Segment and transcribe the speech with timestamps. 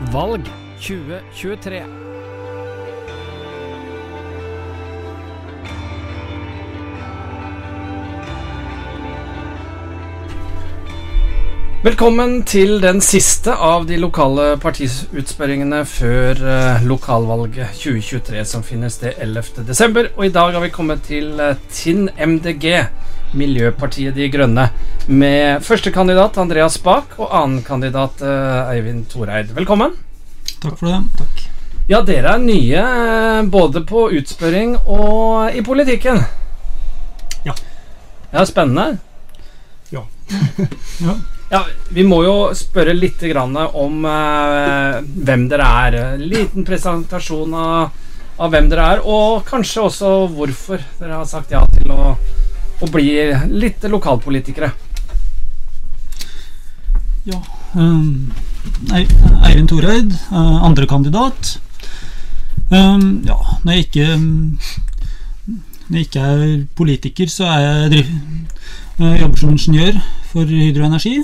[0.00, 0.48] Valg
[0.80, 1.82] 2023.
[11.84, 19.14] Velkommen til den siste av de lokale partiutspørringene før uh, lokalvalget 2023 som finner sted
[19.22, 20.10] 11.12.
[20.16, 22.88] Og i dag har vi kommet til uh, Tinn MDG,
[23.34, 24.68] Miljøpartiet De Grønne,
[25.06, 29.50] med førstekandidat Andreas Bach og annenkandidat uh, Eivind Toreid.
[29.56, 29.98] Velkommen.
[30.62, 31.02] Takk for det.
[31.18, 31.44] Takk.
[31.90, 32.84] Ja, dere er nye
[33.52, 36.22] både på utspørring og i politikken.
[37.44, 37.52] Ja.
[38.32, 38.96] Ja, spennende.
[39.92, 40.06] Ja.
[41.04, 41.18] ja.
[41.52, 44.96] Ja, Vi må jo spørre litt om eh,
[45.28, 45.98] hvem dere er.
[46.18, 47.92] Liten presentasjon av,
[48.38, 52.14] av, hvem dere er, og kanskje også hvorfor dere har sagt ja til å,
[52.80, 53.10] å bli
[53.54, 54.72] litt lokalpolitikere.
[57.24, 57.42] Ja
[57.74, 58.32] um,
[59.44, 61.58] Eivind Toreid, uh, andrekandidat.
[62.70, 64.06] Um, ja, når jeg ikke
[65.84, 68.12] Når jeg ikke er politiker, så er jeg driv,
[68.98, 69.98] jeg jobber som ingeniør
[70.30, 71.18] for Hydro Energi.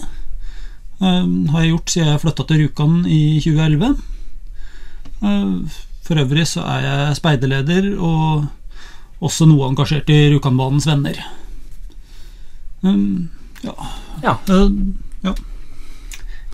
[1.00, 3.96] Um, har jeg gjort siden jeg flytta til Rjukan i 2011.
[5.22, 8.50] Uh, for øvrig så er jeg speiderleder og
[9.24, 11.24] også noe engasjert i Rjukanbanens venner.
[12.82, 13.28] Um,
[13.64, 13.72] ja.
[14.22, 14.38] Ja.
[14.48, 14.72] Uh,
[15.22, 15.34] ja.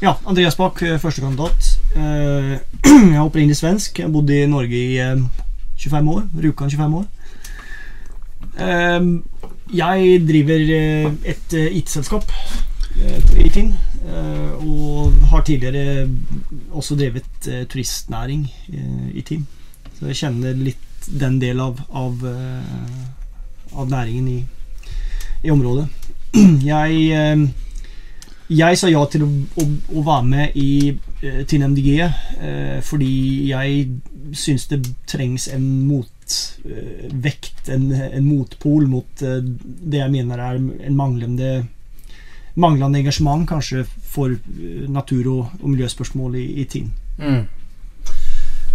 [0.02, 0.14] ja.
[0.26, 1.78] Andreas Bach, førstekandidat.
[1.96, 3.98] jeg er opprinnelig svensk.
[3.98, 4.98] Jeg har bodd i Norge i
[5.78, 6.22] 25 år.
[6.42, 7.06] Rjukan 25 år.
[9.76, 10.62] jeg driver
[11.24, 12.32] et IT-selskap
[13.36, 13.74] i Tinn.
[14.62, 16.08] Og har tidligere
[16.72, 18.46] også drevet turistnæring
[19.12, 19.46] i Tinn.
[19.98, 22.24] Så jeg kjenner litt den del av, av,
[23.72, 24.38] av næringen i,
[25.42, 25.86] i, området.
[26.66, 27.48] Jeg,
[28.46, 29.64] jeg sa ja til å, å,
[29.98, 30.70] å være med i
[31.50, 31.88] Tinn MDG
[32.86, 33.08] fordi
[33.48, 40.98] jeg syns det trengs en motvekt, en, en motpol mot det jeg mener er en
[40.98, 41.50] manglende
[42.56, 44.36] manglende engasjement kanskje for
[44.88, 46.92] natur- og, og miljøspørsmål i, i Tinn.
[47.18, 47.42] Mm.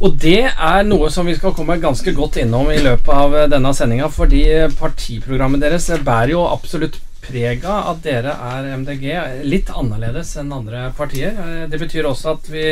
[0.02, 3.74] Og det er noe som vi skal komme ganske godt innom i løpet av denne
[3.78, 4.44] sendinga, fordi
[4.80, 9.06] partiprogrammet deres bærer jo absolutt preg at dere er MDG
[9.48, 11.38] litt annerledes enn andre partier.
[11.70, 12.66] Det betyr også at vi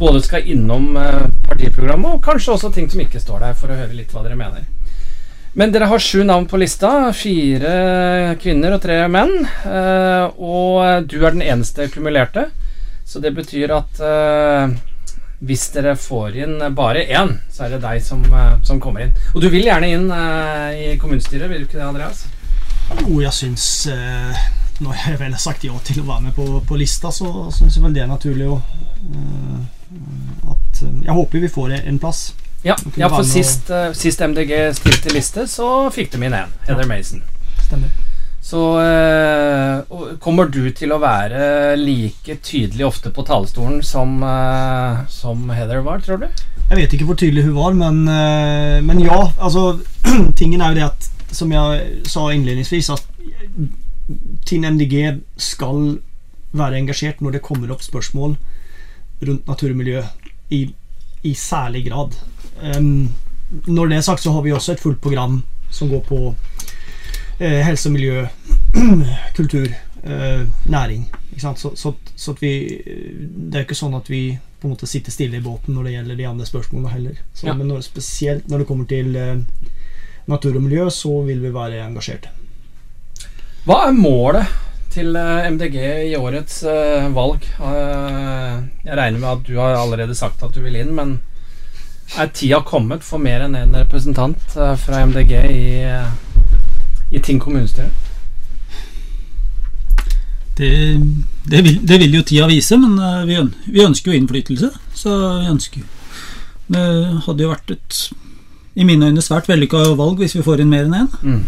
[0.00, 0.92] både skal innom
[1.46, 4.38] partiprogrammet og kanskje også ting som ikke står der, for å høre litt hva dere
[4.40, 4.68] mener.
[5.52, 7.10] Men dere har sju navn på lista.
[7.16, 9.32] Fire kvinner og tre menn.
[9.66, 12.46] Eh, og du er den eneste kumulerte.
[13.04, 13.98] Så det betyr at
[15.40, 18.22] hvis dere får inn bare én, så er det deg som,
[18.62, 19.16] som kommer inn.
[19.34, 20.04] Og du vil gjerne inn
[20.76, 22.20] i kommunestyret, vil du ikke det, Andreas?
[22.98, 23.64] Jo, jeg syns
[24.80, 27.76] Når jeg vel har sagt ja til å være med på, på lista, så syns
[27.76, 28.60] jeg vel det er naturlig å
[30.50, 32.30] at Jeg håper vi får en plass.
[32.62, 36.52] Ja, ja for sist, uh, sist, MDG stilte liste, så fikk de inn én.
[36.66, 36.90] Heather ja.
[36.90, 37.22] Mason.
[37.64, 37.92] Stemmer.
[38.44, 45.48] Så uh, kommer du til å være like tydelig ofte på talerstolen som, uh, som
[45.54, 46.28] Heather var, tror du?
[46.70, 48.04] Jeg vet ikke hvor tydelig hun var, men,
[48.86, 49.18] men ja.
[49.42, 49.80] Altså,
[50.38, 53.06] tingen er jo det at, som jeg sa innledningsvis, at
[54.46, 55.98] TIN MDG skal
[56.56, 58.34] være engasjert når det kommer opp spørsmål
[59.26, 60.02] rundt natur og miljø
[60.50, 60.64] i,
[61.22, 62.16] i særlig grad.
[62.60, 63.12] Um,
[63.66, 66.18] når det er sagt, så har vi også et fullt program som går på
[67.38, 68.26] eh, helse miljø,
[69.36, 69.68] kultur,
[70.02, 71.06] eh, næring.
[71.38, 72.52] Så, så, så vi,
[73.34, 75.92] det er ikke sånn at vi på en måte sitter stille i båten når det
[75.94, 77.20] gjelder de andre spørsmålene heller.
[77.32, 77.54] Så, ja.
[77.56, 79.38] Men når, spesielt når det kommer til eh,
[80.30, 82.32] natur og miljø, så vil vi være engasjerte.
[83.66, 84.58] Hva er målet
[84.90, 85.76] til eh, MDG
[86.10, 87.44] i årets uh, valg?
[87.60, 91.18] Uh, jeg regner med at du har allerede sagt at du vil inn, men
[92.18, 96.08] er tida kommet for mer enn en representant eh, fra MDG i, eh,
[97.14, 97.90] i Ting kommunestyre?
[100.58, 100.70] Det,
[101.46, 103.38] det, vil, det, vil, jo tida vise, men eh, vi,
[103.70, 104.72] vi, ønsker jo innflytelse.
[104.94, 105.86] Så vi ønsker
[106.70, 106.82] Det
[107.26, 108.00] hadde jo vært et
[108.74, 111.10] i mine øyne svært vellykka valg hvis vi får inn mer enn én.
[111.22, 111.42] Mm.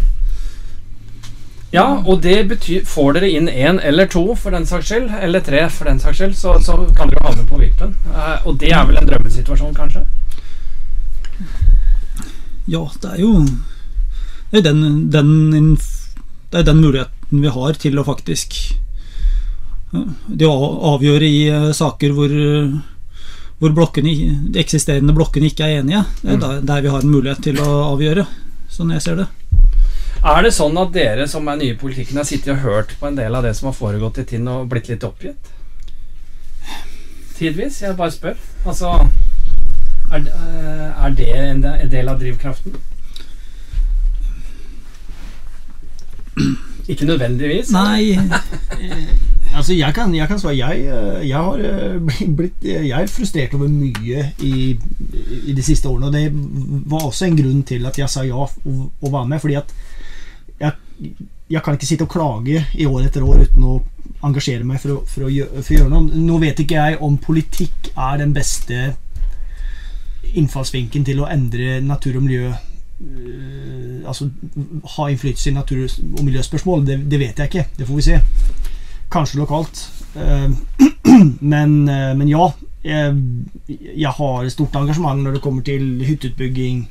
[1.73, 5.41] Ja, og det betyr Får dere inn én eller to, for den saks skyld, eller
[5.41, 7.95] tre, for den saks skyld, så, så kan dere havne på vippen.
[8.45, 10.05] og det er vel en drømmesituasjon, kanskje?
[12.69, 13.33] Ja, det er jo
[14.51, 15.75] Det er den, den,
[16.51, 18.53] det er den muligheten vi har til å faktisk
[19.91, 22.31] Det å avgjøre i eh, saker hvor,
[23.63, 24.11] hvor blokkene,
[24.51, 26.03] de eksisterende blokkene ikke er enige.
[26.21, 26.67] Det er mm.
[26.67, 28.27] der, vi har en mulighet til å avgjøre,
[28.71, 29.29] sånn jeg ser det.
[30.23, 33.09] Er det sånn at dere som er nye i politikken har sittet og hørt på
[33.09, 35.51] en del av det som har foregått i Tinn og blitt litt oppgitt?
[37.43, 37.81] tidvis?
[37.81, 38.33] Jeg bare spør.
[38.65, 39.07] Altså
[40.11, 42.75] Er, eh, er det en del av drivkraften?
[46.87, 47.71] Ikke nødvendigvis.
[47.71, 48.19] Nei,
[49.53, 53.53] Altså, jeg kan, jeg kan svare jeg, eh, jeg har eh, blitt Jeg er frustrert
[53.53, 54.73] over mye i,
[55.45, 56.09] i de siste årene.
[56.09, 56.25] Og det
[56.89, 59.39] var også en grunn til at jeg sa ja og, var med.
[59.39, 59.73] Fordi at
[60.59, 60.73] jeg,
[61.49, 63.77] jeg kan ikke sitte og klage i år etter år uten å
[64.23, 66.25] engasjere meg for å, for å, gjøre, for å gjøre noe.
[66.25, 68.93] Nå vet ikke jeg om politikk er den beste
[70.33, 72.53] innfallsvinkelen til å endre natur og miljø
[74.07, 74.29] Altså
[74.93, 76.85] ha innflytelse i natur- og miljøspørsmål.
[76.87, 77.63] Det, det vet jeg ikke.
[77.79, 78.19] Det får vi se.
[79.13, 79.91] Kanskje lokalt.
[80.15, 80.49] Eh,
[81.39, 82.53] Men, eh, men ja.
[82.83, 83.15] Jeg,
[83.95, 86.81] jeg har stort engasjement når det kommer til hytteutbygging,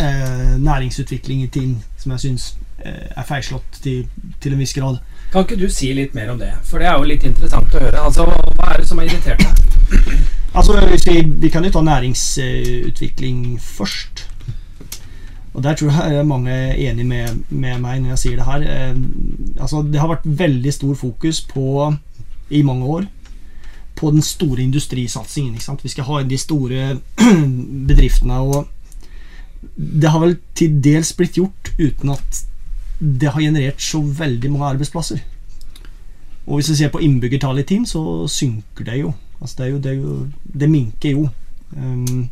[0.00, 2.48] eh, næringsutvikling i Tinn, som jeg syns
[2.78, 4.08] er feilslått til,
[4.40, 4.98] til en viss grad.
[5.32, 6.50] Kan ikke du si litt mer om det?
[6.66, 8.02] For det er jo litt interessant å høre.
[8.06, 10.12] Altså, Hva er det som har irritert deg?
[10.54, 10.78] Altså,
[11.10, 14.27] vi, vi kan jo ta næringsutvikling først.
[15.54, 18.62] Og Der tror jeg mange er enig med, med meg når jeg sier det her.
[18.62, 18.96] Eh,
[19.60, 21.94] altså, det har vært veldig stor fokus på,
[22.50, 23.06] i mange år,
[23.96, 25.54] på den store industrisatsingen.
[25.54, 25.84] Ikke sant?
[25.84, 26.98] Vi skal ha inn de store
[27.90, 28.38] bedriftene.
[28.38, 28.68] Og
[29.74, 32.44] det har vel til dels blitt gjort uten at
[32.98, 35.18] det har generert så veldig mange arbeidsplasser.
[36.46, 39.12] Og hvis vi ser på innbyggertallet i Team, så synker det jo.
[39.40, 40.26] Altså det, jo, det, jo,
[40.60, 41.28] det minker jo.
[41.76, 42.30] Um,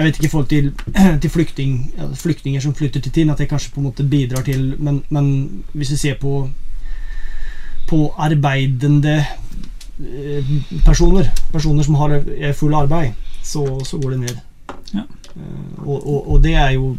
[0.00, 0.72] jeg vet ikke i forhold til,
[1.22, 1.74] til flyktning,
[2.16, 5.64] flyktninger som flytter til Tinn, at det kanskje på en måte bidrar til Men, men
[5.72, 6.48] hvis vi ser på
[7.90, 9.16] på arbeidende
[9.98, 10.50] eh,
[10.86, 12.20] personer, personer som har
[12.54, 14.36] full arbeid, så, så går det ned.
[14.94, 15.02] Ja.
[15.36, 16.96] Eh, og, og, og det er jo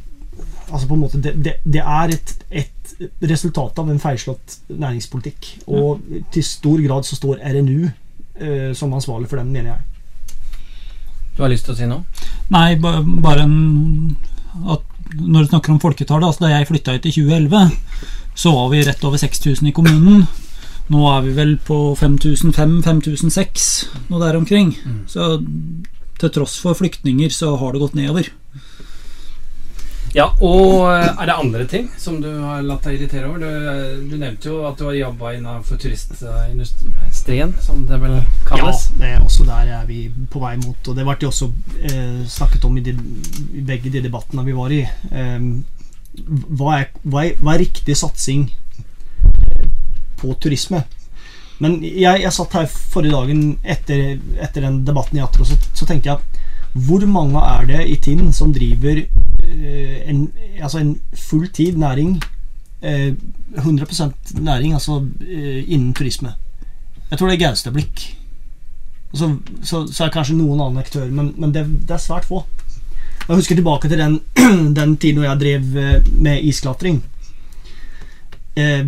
[0.72, 2.94] Altså på en måte Det, det, det er et, et
[3.28, 5.50] resultat av en feilslått næringspolitikk.
[5.68, 6.00] Og
[6.32, 7.90] til stor grad så står RNU
[8.40, 9.91] eh, som ansvarlig for den, mener jeg.
[11.36, 12.04] Du har lyst til å si noe?
[12.52, 14.18] nei bare en
[14.68, 14.84] at
[15.16, 17.72] Når du snakker om folketallet altså Da jeg flytta hit i 2011,
[18.36, 20.24] så var vi rett over 6000 i kommunen.
[20.92, 23.66] Nå er vi vel på 5005-5006,
[24.08, 24.72] noe der omkring.
[24.84, 25.02] Mm.
[25.12, 25.34] Så
[26.22, 28.32] til tross for flyktninger, så har det gått nedover.
[30.12, 33.40] Ja, og eh, er det andre ting som du har latt deg irritere over?
[33.40, 38.18] Du, du nevnte jo at du har jobba innenfor turistindustrien, som det vel
[38.48, 38.90] kalles.
[38.92, 40.76] Ja, det er også der er vi på vei mot.
[40.84, 41.48] Og det ble jo også
[41.88, 42.96] eh, snakket om i, de,
[43.56, 44.82] i begge de debattene vi var i.
[44.84, 45.40] Eh,
[46.60, 48.50] hva, er, hva, er, hva er riktig satsing
[50.20, 50.84] på turisme?
[51.62, 55.88] Men jeg, jeg satt her forrige dagen etter, etter den debatten i Atro, så, så
[55.88, 56.20] tenkte jeg
[56.72, 59.21] hvor mange er det i Tinn som driver eh,
[59.52, 60.32] en,
[60.62, 62.16] altså en fulltid næring,
[62.82, 63.14] eh,
[63.58, 66.34] 100% næring, altså eh, innen turisme?
[67.12, 68.18] Jeg tror det er Gaustablikk.
[69.14, 72.28] Så, så, så er det kanskje noen annen aktør, men, men det, det er svært
[72.30, 72.46] få.
[73.28, 74.20] Jeg husker tilbake til den,
[74.80, 77.02] den tiden da jeg drev eh, med isklatring.
[78.56, 78.86] Eh,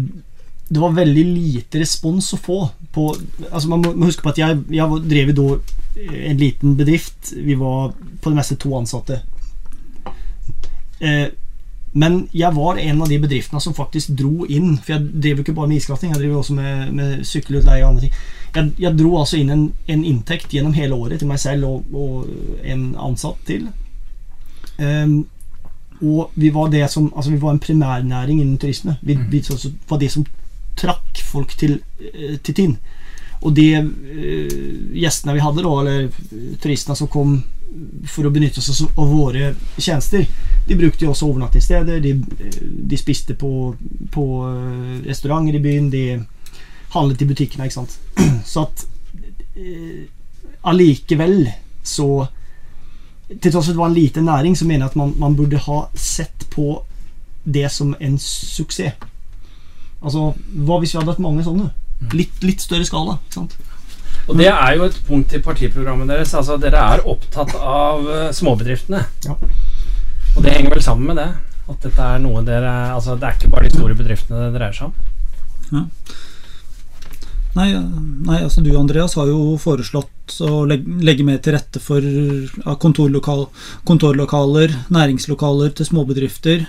[0.74, 2.58] det var veldig lite respons å få
[2.94, 3.08] på
[3.50, 5.36] altså Man må huske på at jeg, jeg drev i
[6.30, 7.34] en liten bedrift.
[7.36, 9.20] Vi var på det meste to ansatte.
[11.04, 11.28] Eh,
[11.94, 15.54] men jeg var en av de bedriftene som faktisk dro inn For jeg driver ikke
[15.54, 18.16] bare med isklatring, jeg driver også med, med sykkelutleie og andre ting.
[18.56, 21.94] Jeg, jeg dro altså inn en, en inntekt gjennom hele året til meg selv og,
[21.94, 23.68] og en ansatt til.
[24.80, 25.24] Um,
[26.02, 28.98] og vi var det som Altså vi var en primærnæring innen turisme.
[29.02, 29.32] Vi, Mm.
[29.32, 29.44] vi
[29.90, 30.26] var det som
[30.78, 32.78] trakk folk til, eh, til Tinn.
[33.42, 36.10] Og de uh, gjestene vi hadde, da, eller
[36.62, 37.44] turistene som kom
[38.10, 40.26] for å benytte seg av våre tjenester,
[40.68, 42.00] de brukte jo også overnattingssteder.
[42.04, 42.14] De,
[42.62, 43.74] de spiste på,
[44.14, 45.90] på eh, restauranter i byen.
[45.94, 46.04] De
[46.94, 47.98] handlet i butikkene, ikke sant.
[48.52, 48.86] Så at
[49.58, 50.06] eh,
[50.64, 51.50] allikevel
[51.84, 52.28] så
[53.28, 55.36] Til tross for at det var en liten næring, så mener jeg at man, man
[55.36, 56.84] burde ha sett på
[57.44, 58.94] det som en suksess.
[60.04, 61.72] Altså, Hva hvis vi hadde hatt mange sånne?
[62.14, 63.18] Litt, litt større skala.
[63.24, 63.56] ikke sant?
[64.24, 66.34] Og det er jo et punkt i partiprogrammet deres.
[66.38, 69.02] Altså, dere er opptatt av eh, småbedriftene.
[69.28, 69.36] Ja.
[70.34, 71.30] Og det henger vel sammen med det?
[71.70, 74.76] At dette er noe dere Altså, det er ikke bare de store bedriftene det dreier
[74.76, 75.84] seg om?
[77.54, 82.02] Nei, nei, altså du Andreas har jo foreslått å legge, legge mer til rette for
[82.02, 83.46] ja, kontorlokal,
[83.86, 86.66] kontorlokaler, næringslokaler til småbedrifter.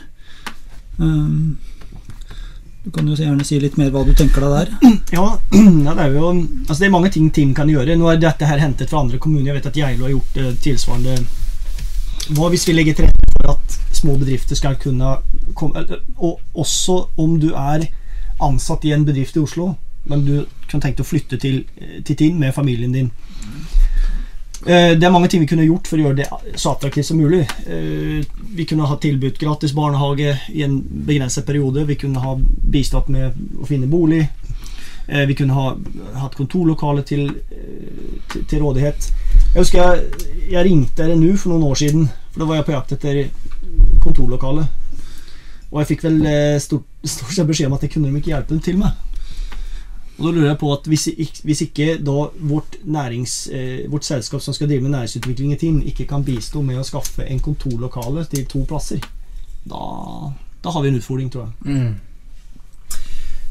[0.98, 1.56] Um,
[2.84, 4.72] du kan jo gjerne si litt mer hva du tenker deg der.
[5.16, 5.24] Ja,
[5.86, 7.96] ja, det er jo Altså det er mange ting Tim kan gjøre.
[7.96, 9.48] Nå er dette her hentet fra andre kommuner.
[9.48, 11.16] Jeg vet at Geilo har gjort det tilsvarende.
[12.36, 15.16] Hva hvis vi legger til rette for at små bedrifter skal kunne
[15.56, 15.84] komme
[16.16, 17.86] Og også om du er
[18.42, 19.74] ansatt i en bedrift i Oslo,
[20.10, 20.34] men du
[20.68, 21.62] kan tenke deg å flytte til,
[22.04, 23.12] til Tinn med familien din.
[24.66, 27.18] Eh, Det er mange ting vi kunne gjort for å gjøre det så attraktivt som
[27.20, 27.42] mulig.
[27.66, 31.84] Eh, Vi kunne ha tilbudt gratis barnehage i en begrenset periode.
[31.84, 34.28] Vi kunne ha bistått med å finne bolig.
[35.08, 35.76] Eh, Vi kunne ha
[36.14, 37.28] hatt kontorlokale til,
[38.32, 39.10] til, til rådighet.
[39.54, 42.72] Jeg husker jeg, jeg ringte RNU for noen år siden, for da var jeg på
[42.72, 43.28] jakt etter
[44.00, 44.66] kontorlokale.
[45.72, 48.60] Og jeg fikk vel stort, stort sett beskjed om at det kunne de ikke hjelpe
[48.62, 48.92] til med.
[50.18, 51.08] Og da lurer jeg på at Hvis,
[51.42, 55.82] hvis ikke da vårt, nærings, eh, vårt selskap som skal drive med næringsutvikling i Tinn,
[55.82, 59.02] ikke kan bistå med å skaffe en kontorlokale til to plasser,
[59.64, 59.84] da,
[60.64, 61.74] da har vi en utfordring, tror jeg.
[61.74, 61.94] Mm.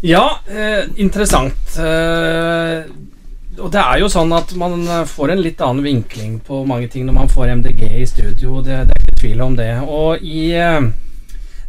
[0.04, 1.78] Ja, eh, interessant.
[1.80, 2.84] Eh,
[3.62, 6.90] og det er jo sånn at man eh, får en litt annen vinkling på mange
[6.92, 8.62] ting når man får MDG i studio.
[8.66, 9.72] Det, det er ikke tvil om det.
[9.86, 10.82] Og i eh,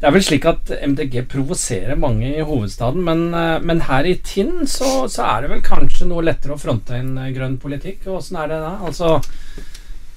[0.00, 4.16] Det er vel slik at MDG provoserer mange i hovedstaden, men, eh, men her i
[4.26, 8.08] Tinn så, så er det vel kanskje noe lettere å fronte en eh, grønn politikk.
[8.12, 8.74] Åssen er det da?
[8.84, 9.18] Altså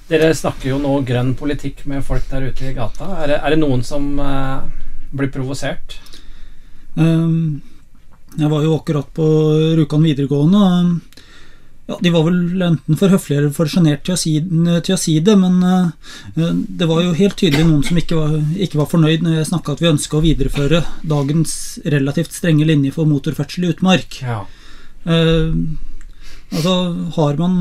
[0.08, 3.10] dere snakker jo nå grønn politikk med folk der ute i gata.
[3.22, 4.64] Er det, er det noen som uh,
[5.12, 5.98] blir provosert?
[6.96, 7.60] Um,
[8.38, 9.26] jeg var jo akkurat på
[9.76, 10.62] Rjukan videregående.
[11.88, 15.14] Ja, de var vel enten for høflige eller for sjenert til, si- til å si
[15.24, 19.24] det, men eh, det var jo helt tydelig noen som ikke var, ikke var fornøyd
[19.24, 21.54] når jeg snakka at vi ønska å videreføre dagens
[21.88, 24.18] relativt strenge linje for motorferdsel i utmark.
[24.20, 24.42] Ja.
[25.08, 25.48] Eh,
[26.52, 26.74] altså,
[27.16, 27.56] har man,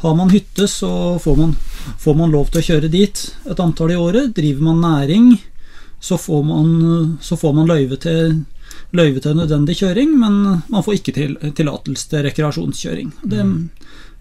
[0.00, 1.52] har man hytte, så får man,
[2.00, 4.32] får man lov til å kjøre dit et antall i året.
[4.40, 5.34] Driver man næring,
[6.00, 6.72] så får man,
[7.20, 8.38] så får man løyve, til,
[8.94, 13.12] løyve til nødvendig kjøring, men man får ikke til, tillatelse til rekreasjonskjøring.
[13.22, 13.46] Det,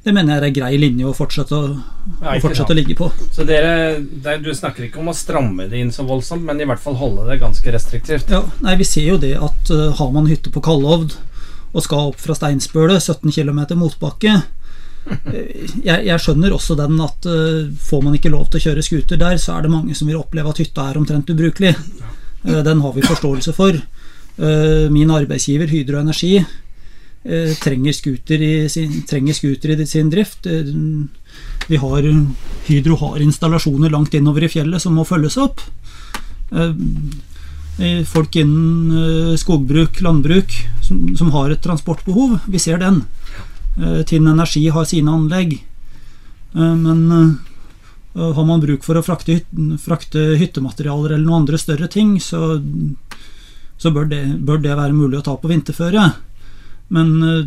[0.03, 1.75] det mener jeg er en grei linje å fortsette, å,
[2.19, 3.07] Ja, å, fortsette å ligge på.
[3.31, 6.67] Så dere, det, du snakker ikke om å stramme det inn så voldsomt, men i
[6.67, 8.33] hvert fall holde det ganske restriktivt.
[8.33, 11.15] Ja, nei, Vi ser jo det at uh, har man hytte på Kallovd
[11.73, 17.25] og skal opp fra Steinsbølet, 17 km motbakke eh, jeg, jeg skjønner også den at
[17.25, 20.11] uh, får man ikke lov til å kjøre scooter der, så er det mange som
[20.11, 21.73] vil oppleve at hytta er omtrent ubrukelig.
[22.43, 23.79] Uh, den har vi forståelse for.
[24.37, 26.45] Eh, min arbeidsgiver, Hydro Energi,
[27.23, 30.47] eh, trenger scooter i sin, scooter i sin drift.
[30.47, 32.27] Eh, har,
[32.65, 35.61] Hydro har installasjoner langt innover i fjellet som må følges opp.
[38.05, 42.39] Folk innen skogbruk, landbruk, som, som har et transportbehov.
[42.45, 43.01] Vi ser den.
[44.05, 45.55] Tinn Energi har sine anlegg.
[46.53, 47.39] Men
[48.13, 52.59] har man bruk for å frakte hyttematerialer eller noen andre større ting, så,
[53.83, 56.07] så bør, det, bør det være mulig å ta på vinterføre.
[56.95, 57.43] Men, eh,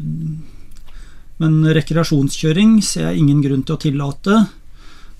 [1.40, 4.42] men rekreasjonskjøring ser jeg ingen grunn til å tillate.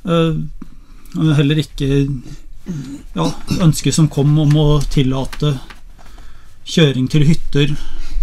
[0.05, 0.37] Eh,
[1.17, 1.87] Heller ikke
[3.15, 3.27] ja,
[3.63, 5.55] ønsket som kom om å tillate
[6.67, 7.73] kjøring til hytter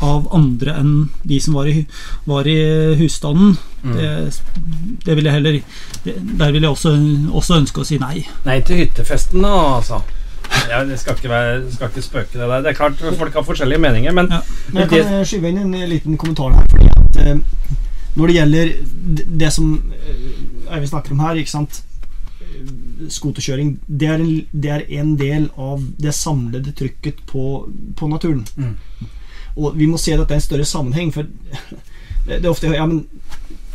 [0.04, 0.92] av andre enn
[1.24, 1.86] de som var i,
[2.28, 2.58] var i
[3.00, 3.56] husstanden.
[3.84, 3.96] Mm.
[3.98, 4.10] Det,
[5.08, 5.58] det vil jeg heller
[6.40, 6.94] Der vil jeg også,
[7.32, 8.26] også ønske å si nei.
[8.46, 10.04] Nei til hyttefesten, da, altså.
[10.70, 12.62] Ja, det skal ikke, være, skal ikke spøke det der.
[12.62, 14.40] Det er klart folk har forskjellige meninger, men Ja.
[14.72, 16.68] Men jeg kan det, skyve inn en liten kommentar her.
[16.70, 17.42] Fordi at uh,
[18.16, 18.72] Når det gjelder
[19.18, 19.74] det, det som
[20.70, 21.84] eh, uh, snakker om her, ikke sant
[22.54, 27.68] Eh, Skoterkjøring, det er, en, det er en del av det samlede trykket på,
[27.98, 28.46] på naturen.
[28.56, 28.76] Mm.
[29.58, 31.12] Og vi må se dette i en større sammenheng.
[31.14, 31.28] For
[32.28, 33.04] det, det er ofte ja, men,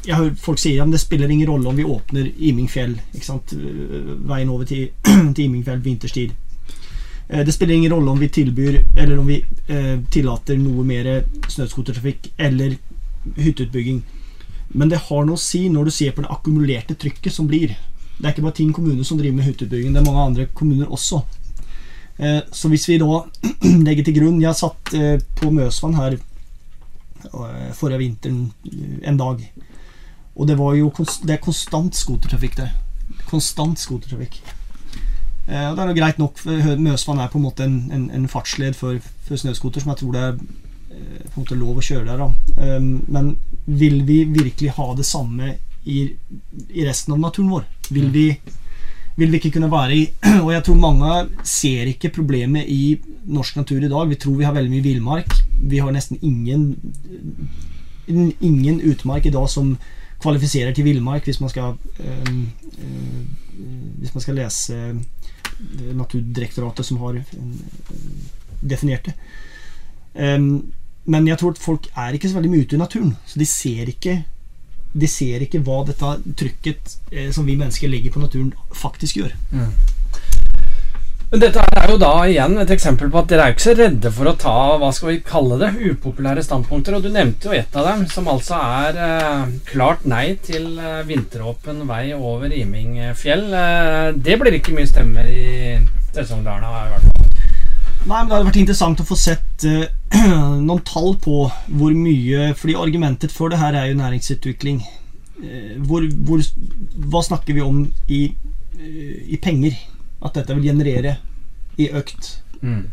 [0.07, 2.97] jeg hører folk sier ja, men det spiller ingen rolle om vi åpner Imingfjell.
[3.13, 3.53] Ikke sant?
[3.53, 4.89] Veien over til,
[5.35, 6.37] til Imingfjell vinterstid.
[7.29, 11.25] Eh, Det spiller ingen rolle om vi tilbyr Eller om vi eh, tillater noe mer
[11.49, 12.77] snøscootertrafikk eller
[13.37, 14.03] hytteutbygging.
[14.69, 17.75] Men det har noe å si når du ser på det akkumulerte trykket som blir.
[18.19, 20.89] Det er ikke bare Tinn kommune som driver med hytteutbygging, det er mange andre kommuner
[20.91, 21.23] også.
[22.19, 23.23] Eh, Så hvis vi da
[23.87, 29.43] legger til grunn Jeg satt eh, på Møsvann her eh, forrige vinteren eh, en dag.
[30.39, 30.93] Og det var jo
[31.27, 32.73] det er konstant skotertrafikk der.
[33.27, 34.41] Konstant skotertrafikk.
[35.49, 38.09] Eh, og det er jo greit nok, for Møsvann er på en måte en, en,
[38.13, 41.81] en fartsled for, for snøscooter, som jeg tror det er eh, på en måte lov
[41.81, 42.21] å kjøre der.
[42.21, 42.77] Da.
[42.77, 43.33] Um, men
[43.65, 45.55] vil vi virkelig ha det samme
[45.89, 46.05] i,
[46.69, 47.69] i resten av naturen vår?
[47.97, 48.27] Vil vi,
[49.17, 50.05] vil vi ikke kunne være i
[50.45, 51.15] Og jeg tror mange
[51.49, 54.09] ser ikke problemet i norsk natur i dag.
[54.13, 55.33] Vi tror vi har veldig mye villmark.
[55.59, 56.75] Vi har nesten ingen
[58.09, 59.75] ingen utmark i dag som
[60.23, 62.39] kvalifiserer til villmark, hvis man skal øh,
[62.81, 63.25] øh,
[63.99, 64.95] Hvis man skal lese
[65.99, 67.53] Naturdirektoratet som har uh,
[68.61, 69.15] definert det.
[70.15, 70.73] Um,
[71.09, 73.47] men jeg tror at folk er ikke så veldig mye ute i naturen, så de
[73.49, 74.21] ser ikke
[74.93, 76.11] de ser ikke hva dette
[76.41, 79.35] trykket eh, som vi mennesker legger på naturen, faktisk gjør.
[81.29, 84.13] Men dette er jo da igjen et eksempel på at dere er ikke så redde
[84.17, 86.97] for å ta hva skal vi kalle det, upopulære standpunkter.
[86.97, 91.03] Og du nevnte jo et av dem, som altså er eh, klart nei til eh,
[91.09, 93.45] vinteråpen vei over Imingfjell.
[93.53, 95.77] Eh, det blir ikke mye stemmer i
[96.17, 97.29] Selsungdalen i hvert fall.
[98.09, 99.85] Nei, men Det hadde vært interessant å få sett eh,
[100.65, 104.81] noen tall på hvor mye Fordi argumentet for det her er jo næringsutvikling.
[105.45, 106.41] Eh, hvor, hvor,
[107.13, 108.25] hva snakker vi om i,
[108.81, 109.77] eh, i penger?
[110.25, 111.17] At dette vil generere
[111.79, 112.43] i økt.
[112.61, 112.91] Mm.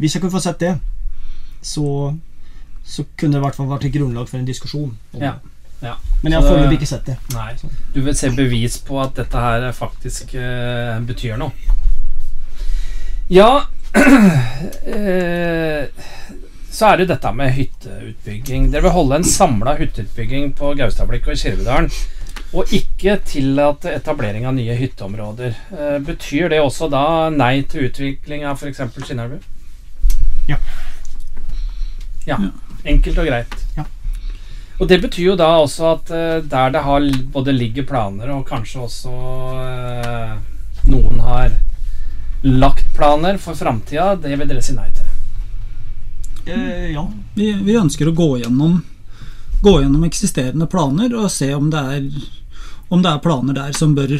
[0.00, 0.76] Hvis jeg kunne få sett det,
[1.62, 2.14] så,
[2.84, 4.94] så kunne det i hvert fall vært et grunnlag for en diskusjon.
[5.20, 5.34] Ja.
[5.82, 5.94] ja.
[6.22, 7.18] Men jeg har foreløpig ikke sett det.
[7.34, 7.52] Nei.
[7.94, 11.52] Du vil se bevis på at dette her faktisk uh, betyr noe.
[13.32, 13.64] Ja
[14.82, 15.84] eh,
[16.72, 18.70] Så er det dette med hytteutbygging.
[18.72, 21.90] Dere vil holde en samla hytteutbygging på Gaustablikk og i Kirvedalen.
[22.52, 25.56] Og ikke tillate etablering av nye hytteområder.
[25.72, 28.82] Eh, betyr det også da nei til utvikling av f.eks.
[29.00, 29.38] Skinnelv?
[30.50, 30.58] Ja.
[32.26, 32.36] ja.
[32.36, 32.52] Ja.
[32.84, 33.56] Enkelt og greit.
[33.78, 33.86] Ja.
[34.82, 37.04] Og det betyr jo da også at eh, der det har
[37.34, 39.12] både ligger planer, og kanskje også
[39.62, 40.32] eh,
[40.90, 41.52] noen har
[42.42, 45.06] lagt planer for framtida, det vil dere si nei til.
[46.50, 47.04] Eh, ja.
[47.36, 48.80] Vi, vi ønsker å gå gjennom,
[49.62, 52.08] gå gjennom eksisterende planer og se om det er,
[52.92, 54.18] om det er planer der som bør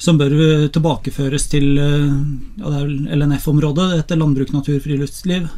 [0.00, 2.12] som bør eh, tilbakeføres til eh,
[2.62, 2.84] ja,
[3.18, 5.50] LNF-området, etter landbruk, natur, friluftsliv.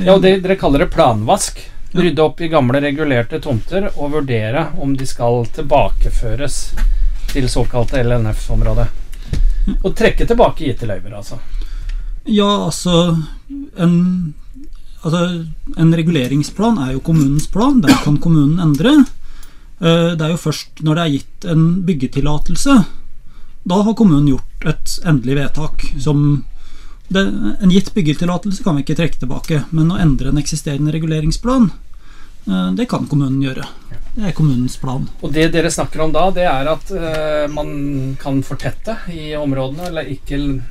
[0.00, 1.60] Ja, og det, Dere kaller det planvask.
[1.96, 6.56] Rydde opp i gamle regulerte tomter og vurdere om de skal tilbakeføres
[7.30, 8.88] til såkalte LNF-området.
[9.82, 11.38] Og trekke tilbake gitte løyver, altså.
[12.26, 13.14] Ja, altså
[13.78, 14.34] en,
[15.02, 15.22] altså
[15.78, 17.78] en reguleringsplan er jo kommunens plan.
[17.80, 18.96] Den kan kommunen endre.
[19.80, 22.76] Eh, Det er jo først når det er gitt en byggetillatelse,
[23.66, 26.44] da har kommunen gjort et endelig vedtak som
[27.08, 27.22] det,
[27.62, 31.70] En gitt byggetillatelse kan vi ikke trekke tilbake, men å endre en eksisterende reguleringsplan,
[32.48, 33.66] eh, det kan kommunen gjøre.
[34.16, 35.08] Det er kommunens plan.
[35.22, 39.90] Og det dere snakker om da, det er at uh, man kan fortette i områdene,
[39.90, 40.62] eller ikke eller,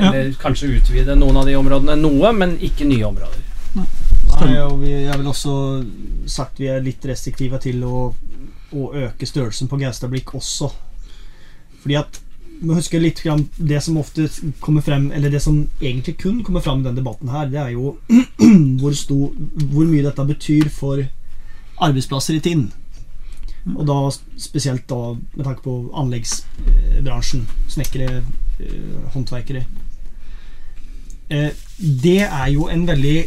[0.00, 0.10] Ja.
[0.10, 3.44] eller kanskje utvide noen av de områdene noe, men ikke nye områder.
[3.76, 5.54] Nei, og vi, jeg vil også
[6.26, 8.08] sagt vi er litt restriktive til å,
[8.72, 10.70] å øke størrelsen på Gaustablikk også.
[11.82, 12.20] Fordi at
[12.60, 14.24] må huske litt grann Det som ofte
[14.58, 17.70] kommer frem Eller det som egentlig kun kommer frem i denne debatten her, det er
[17.76, 17.92] jo
[18.80, 19.30] hvor, stor,
[19.70, 21.04] hvor mye dette betyr for
[21.78, 22.64] arbeidsplasser i Tinn.
[23.76, 23.96] Og da
[24.40, 27.44] spesielt da med tanke på anleggsbransjen.
[27.70, 28.24] Snekkere,
[28.58, 29.62] eh, håndverkere.
[31.30, 33.18] Eh, Det er jo en veldig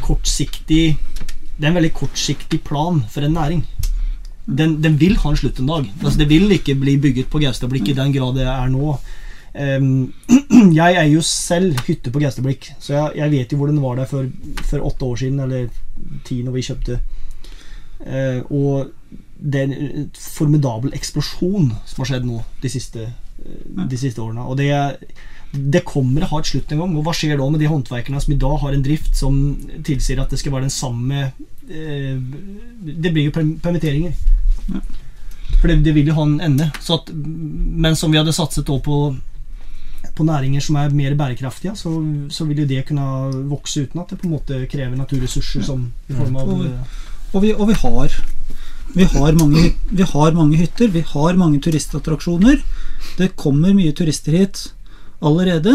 [0.00, 0.98] kortsiktig
[1.56, 3.64] Det er en veldig kortsiktig plan for en næring.
[4.46, 5.86] Den, den vil ha en slutt en dag.
[6.02, 8.96] Altså, det vil ikke bli bygget på Gaustablikk i den grad det er nå.
[9.56, 10.12] Um,
[10.76, 13.98] jeg eier jo selv hytte på Gaustablikk, så jeg, jeg vet jo hvor den var
[13.98, 14.28] der for,
[14.68, 15.70] for åtte år siden, eller
[16.28, 17.00] ti når vi kjøpte.
[18.06, 18.92] Uh, og
[19.36, 23.08] det er en formidabel eksplosjon som har skjedd nå de siste,
[23.42, 24.46] eh, de siste årene.
[24.46, 24.70] Og det,
[25.56, 26.96] det kommer å ha et slutt en gang.
[26.96, 29.38] Og hva skjer da med de håndverkerne som i dag har en drift som
[29.86, 31.22] tilsier at det skal være den samme
[31.68, 32.16] eh,
[32.82, 34.12] Det blir jo permitteringer.
[34.72, 34.80] Ja.
[35.60, 36.70] For det, det vil jo ha en ende.
[36.82, 39.00] Så at, men som vi hadde satset da på
[40.16, 41.90] på næringer som er mer bærekraftige, så,
[42.32, 43.04] så vil jo det kunne
[43.50, 47.02] vokse uten at det på en måte krever naturressurser som i form av Og- eh,
[47.34, 48.14] Og vi, og vi har
[48.94, 52.62] vi har, mange, vi har mange hytter, vi har mange turistattraksjoner.
[53.18, 54.62] Det kommer mye turister hit
[55.20, 55.74] allerede.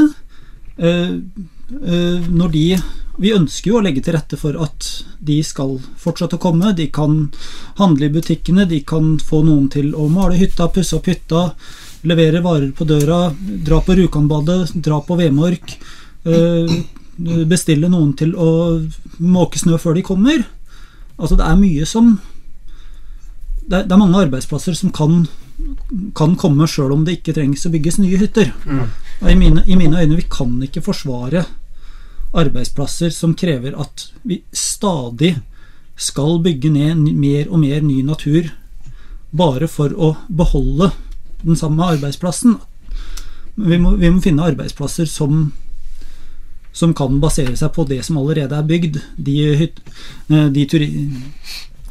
[0.78, 2.66] Eh, eh, når de
[3.22, 4.86] Vi ønsker jo å legge til rette for at
[5.20, 6.72] de skal fortsette å komme.
[6.74, 7.28] De kan
[7.78, 11.52] handle i butikkene, de kan få noen til å male hytta, pusse opp hytta,
[12.08, 15.76] levere varer på døra, dra på Rjukanbadet, dra på Vemork.
[16.26, 18.50] eh, bestille noen til å
[19.20, 20.46] måke snø før de kommer.
[21.20, 22.20] Altså det er mye som
[23.72, 25.28] Det er, mange arbeidsplasser som kan,
[26.18, 28.50] kan komme sjøl om det ikke trengs å bygges nye hytter.
[29.22, 31.46] Og i mine, I mine øyne vi kan ikke forsvare
[32.34, 35.36] arbeidsplasser som krever at vi stadig
[36.00, 38.50] skal bygge ned mer og mer ny natur
[39.32, 40.92] bare for å beholde
[41.44, 42.58] den samme arbeidsplassen.
[43.56, 45.52] Vi må, vi må finne arbeidsplasser som
[46.72, 49.00] som kan basere seg på det som allerede er bygd.
[49.18, 50.66] De, eh, de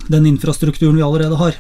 [0.09, 1.59] den infrastrukturen vi allerede har.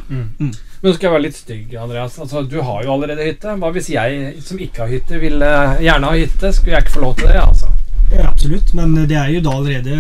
[0.80, 2.14] Men nå skal jeg være litt stygg, Andreas.
[2.22, 3.52] Altså, du har jo allerede hytte.
[3.60, 5.50] Hva hvis jeg som ikke har hytte, ville
[5.84, 6.52] gjerne ha hytte?
[6.56, 7.42] Skulle jeg ikke få lov til det?
[7.42, 7.68] altså?
[8.10, 9.98] Ja, absolutt, men det er jo da allerede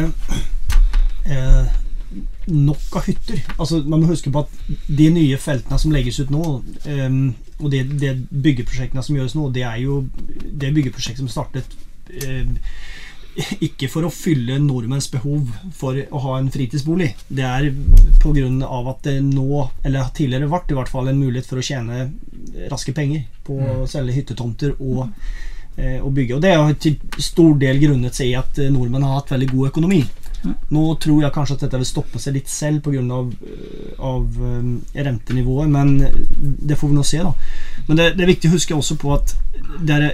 [1.28, 1.68] eh,
[2.48, 3.42] nok av hytter.
[3.58, 6.46] Altså, Man må huske på at de nye feltene som legges ut nå,
[6.88, 7.20] eh,
[7.60, 10.00] og det, det byggeprosjektene som gjøres nå, det er jo
[10.64, 11.76] det byggeprosjektet som startet
[12.24, 12.48] eh,
[13.66, 17.10] ikke for å fylle nordmenns behov for å ha en fritidsbolig.
[17.28, 17.70] Det er
[18.20, 18.48] pga.
[18.90, 22.10] at det nå, eller tidligere vært i hvert fall, en mulighet for å tjene
[22.70, 25.08] raske penger på å selge hyttetomter og,
[25.76, 26.36] eh, og bygge.
[26.36, 29.50] Og det er til stor del grunnet seg i at eh, nordmenn har hatt veldig
[29.54, 30.02] god økonomi.
[30.72, 33.02] Nå tror jeg kanskje at dette vil stoppe seg litt selv pga.
[33.12, 33.32] Av,
[34.00, 35.98] av um, rentenivået, men
[36.40, 37.20] det får vi nå se.
[37.20, 37.34] da
[37.88, 39.34] Men det, det er viktig å huske også på at
[39.84, 40.06] det er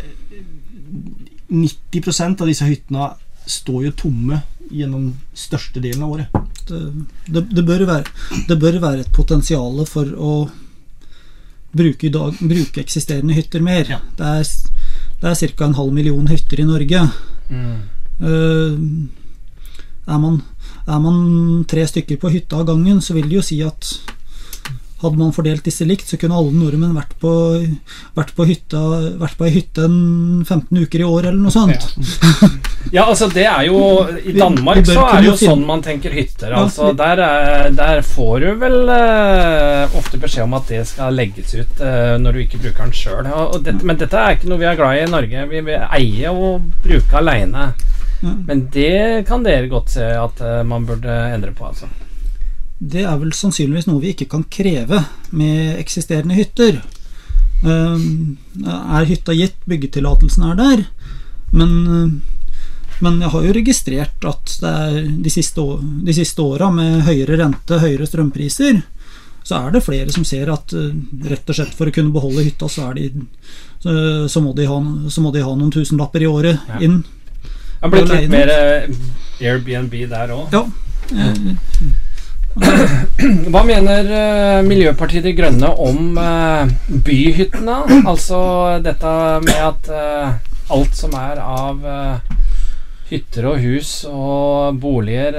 [1.48, 3.10] 90% av disse hyttene
[3.46, 6.38] står jo tomme gjennom største delen av året.
[6.66, 6.80] Det,
[7.26, 8.14] det, det, bør være,
[8.48, 10.32] det bør være et potensial for å
[11.76, 13.86] bruke, dag, bruke eksisterende hytter mer.
[13.90, 14.00] Ja.
[14.18, 14.50] Det er,
[15.22, 15.68] det er ca.
[15.68, 17.04] en halv million hytter i Norge.
[17.50, 17.78] Mm.
[18.16, 18.74] Uh,
[20.06, 20.40] er, man,
[20.86, 23.94] er man tre stykker på hytta av gangen, så vil det jo si at
[25.02, 27.30] hadde man fordelt disse likt, så kunne alle nordmenn vært på,
[28.16, 28.80] vært på, hytta,
[29.20, 31.84] vært på ei hytte en 15 uker i år, eller noe sånt.
[32.94, 33.80] Ja, altså det er jo
[34.30, 36.52] I Danmark vi vi så er det jo finne- sånn man tenker hytter.
[36.54, 40.84] Ja, Altså vi- der, er, der får du vel uh, ofte beskjed om at det
[40.86, 43.28] skal legges ut uh, når du ikke bruker den sjøl.
[43.82, 45.44] Men dette er ikke noe vi er glad i i Norge.
[45.50, 47.72] Vi vil eie og bruke aleine.
[48.22, 48.32] Ja.
[48.48, 51.90] Men det kan dere godt se at uh, man burde endre på, altså.
[52.78, 54.98] Det er vel sannsynligvis noe vi ikke kan kreve
[55.32, 56.82] med eksisterende hytter.
[57.64, 58.36] Um,
[58.68, 60.82] er hytta gitt, byggetillatelsen er der,
[61.56, 62.10] men, uh,
[63.00, 67.00] men jeg har jo registrert at det er de siste, å- de siste åra med
[67.08, 68.82] høyere rente, høyere strømpriser,
[69.46, 70.92] så er det flere som ser at uh,
[71.32, 73.08] rett og slett for å kunne beholde hytta, så, er de,
[73.80, 73.96] så,
[74.28, 76.80] så, må, de ha, så må de ha noen tusenlapper i året Ja.
[76.84, 77.00] inn.
[77.80, 78.92] Det har blitt litt mer eh,
[79.48, 80.52] Airbnb der òg.
[80.52, 80.66] Ja.
[81.16, 81.56] Eh,
[82.56, 86.72] Hva mener eh, Miljøpartiet De Grønne om eh,
[87.04, 87.76] byhyttene?
[88.08, 88.38] Altså
[88.84, 89.12] dette
[89.44, 90.38] med at eh,
[90.72, 91.84] alt som er av
[93.06, 95.36] hytter og hus og boliger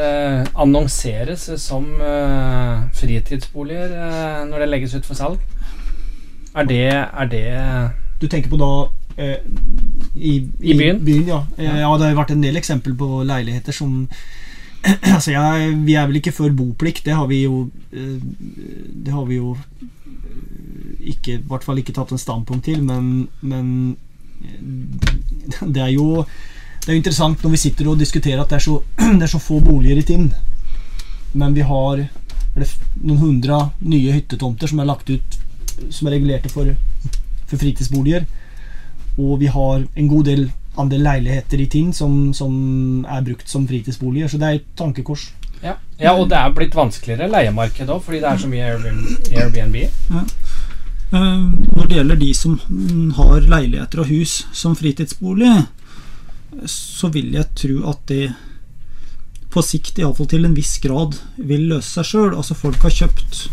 [0.56, 1.84] annonseres som
[2.96, 3.92] fritidsboliger
[4.48, 5.42] når det legges ut for salg.
[6.56, 7.44] Er det, er det
[8.22, 8.72] Du tenker på da
[9.18, 9.44] eh,
[10.16, 11.04] i, I byen?
[11.28, 11.44] ja.
[11.58, 14.08] Eh, ja, det har jo vært en del eksempel på leiligheter som
[15.16, 17.06] Altså, jeg, vi er vel ikke for boplikt.
[17.06, 18.18] Det har vi jo eh,
[19.06, 23.28] Det har vi jo eh, ikke I hvert fall ikke tatt en standpunkt til, men,
[23.42, 23.98] men
[24.44, 28.62] eh, det er jo Det er jo interessant når vi sitter og diskuterer at det
[28.62, 28.80] er så,
[29.20, 30.30] det er så få boliger i Tinn,
[31.34, 32.06] men vi har
[32.58, 35.36] noen hundre nye hyttetomter som er lagt ut
[35.94, 36.72] som er regulerte for,
[37.46, 38.24] for fritidsboliger.
[39.18, 40.48] Og vi har en god del
[40.82, 44.32] andel leiligheter i Tinn som, som er brukt som fritidsboliger.
[44.32, 45.30] Så det er et tankekors.
[45.64, 45.74] Ja.
[45.98, 49.78] ja, og det er blitt vanskeligere leiemarked òg, fordi det er så mye Airbnb.
[49.82, 50.26] Ja.
[51.08, 52.60] Eh, Når det gjelder de som
[53.18, 55.54] har leiligheter og hus som fritidsbolig,
[56.70, 58.28] så vil jeg tro at det
[59.54, 62.36] på sikt, iallfall til en viss grad, vil løse seg sjøl.
[62.36, 63.48] Altså folk har kjøpt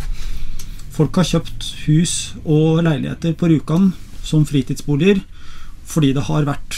[0.94, 2.10] Folk har kjøpt hus
[2.44, 3.88] og leiligheter på Rjukan
[4.22, 5.24] som fritidsboliger
[5.90, 6.76] fordi det har vært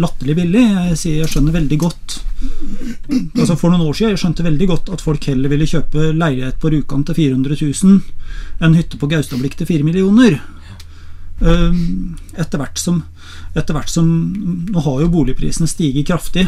[0.00, 0.64] latterlig billig.
[0.90, 4.90] Jeg sier jeg skjønner veldig godt Altså For noen år siden jeg skjønte veldig godt
[4.92, 9.56] at folk heller ville kjøpe leilighet på Rjukan til 400 000 enn hytte på Gaustablikk
[9.56, 10.36] til 4 millioner.
[11.40, 13.02] Ehm, Etter hvert som
[13.56, 14.08] Etter hvert som
[14.68, 16.46] Nå har jo boligprisene stiget kraftig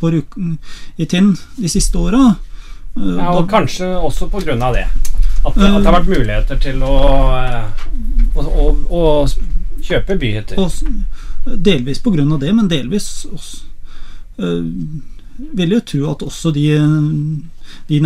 [0.00, 0.56] på Rjukan
[0.96, 2.34] i Tinn de siste åra.
[2.96, 4.86] Eh, Ja, og kanskje også av det.
[5.44, 6.96] At det, at det har vært muligheter til å,
[7.36, 7.68] eh,
[8.34, 10.56] å, å, å kjøpe byhytter.
[10.56, 10.72] Og
[11.56, 13.64] delvis av det, men delvis også,
[14.38, 14.64] øh,
[15.56, 16.66] vil jeg tro at også de,
[17.88, 18.00] de,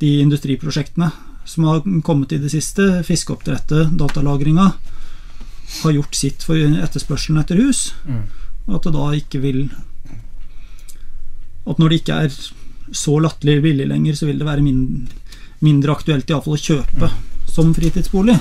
[0.00, 1.10] de industriprosjektene
[1.48, 4.72] som har kommet i det siste, fiskeoppdrettet, datalagringa,
[5.82, 7.92] har gjort sitt for etterspørselen etter hus.
[8.04, 8.24] Mm.
[8.68, 9.68] Og at det da ikke vil
[11.68, 12.36] At når det ikke er
[12.96, 15.08] så latterlig billig lenger, så vil det være min,
[15.60, 17.10] mindre aktuelt iallfall å kjøpe
[17.44, 18.38] som fritidsbolig.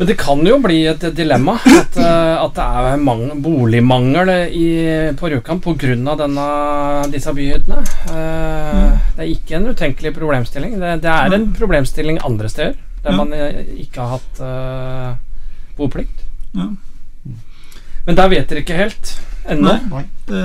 [0.00, 4.68] Men det kan jo bli et dilemma at, eh, at det er mange, boligmangel i,
[5.12, 7.04] på Rjukan pga.
[7.12, 7.82] disse byhyttene.
[8.08, 10.78] Eh, Det er ikke en utenkelig problemstilling.
[10.80, 15.16] Det, det er en problemstilling andre steder der man eh, ikke har hatt uh,
[15.76, 16.24] boplikt.
[16.56, 16.70] Ja.
[18.06, 19.12] Men der vet dere ikke helt
[19.48, 19.76] ennå.
[19.88, 20.04] Nei.
[20.28, 20.42] Det,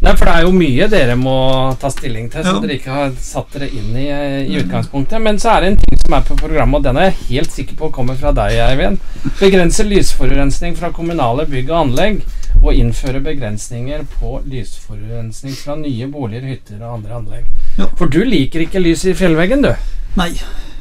[0.00, 1.32] Nei, for det er jo mye dere må
[1.80, 2.60] ta stilling til, så Ja.
[2.62, 4.04] dere ikke har satt dere inn i
[4.46, 5.20] i utgangspunktet.
[5.20, 7.50] Men så er det en ting som er på programmet, og den er jeg helt
[7.52, 8.98] sikker på kommer fra deg, Eivind.
[9.40, 12.22] Begrense lysforurensning fra kommunale bygg og anlegg,
[12.62, 17.44] og innføre begrensninger på lysforurensning fra nye boliger, hytter og andre anlegg.
[17.78, 17.86] Ja.
[17.96, 19.74] For du liker ikke lys i fjellveggen, du.
[20.16, 20.30] Nei.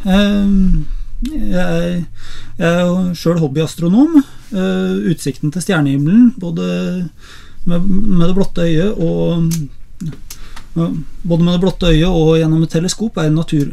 [0.05, 0.53] Eh,
[1.25, 2.05] jeg,
[2.57, 4.21] jeg er jo sjøl hobbyastronom.
[4.53, 7.11] Eh, utsikten til stjernehimmelen, både
[7.67, 9.51] med, med det blotte øyet og
[11.23, 13.71] både med det blotte øyet og gjennom et teleskop er en, natur,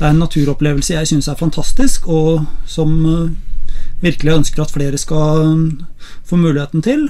[0.00, 5.42] er en naturopplevelse jeg syns er fantastisk, og som eh, virkelig ønsker at flere skal
[5.44, 7.08] eh, få muligheten til.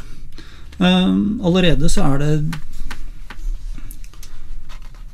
[0.81, 1.13] Eh,
[1.47, 2.33] allerede så er det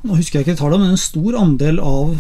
[0.02, 2.16] Nå husker jeg ikke tallet, men en stor andel av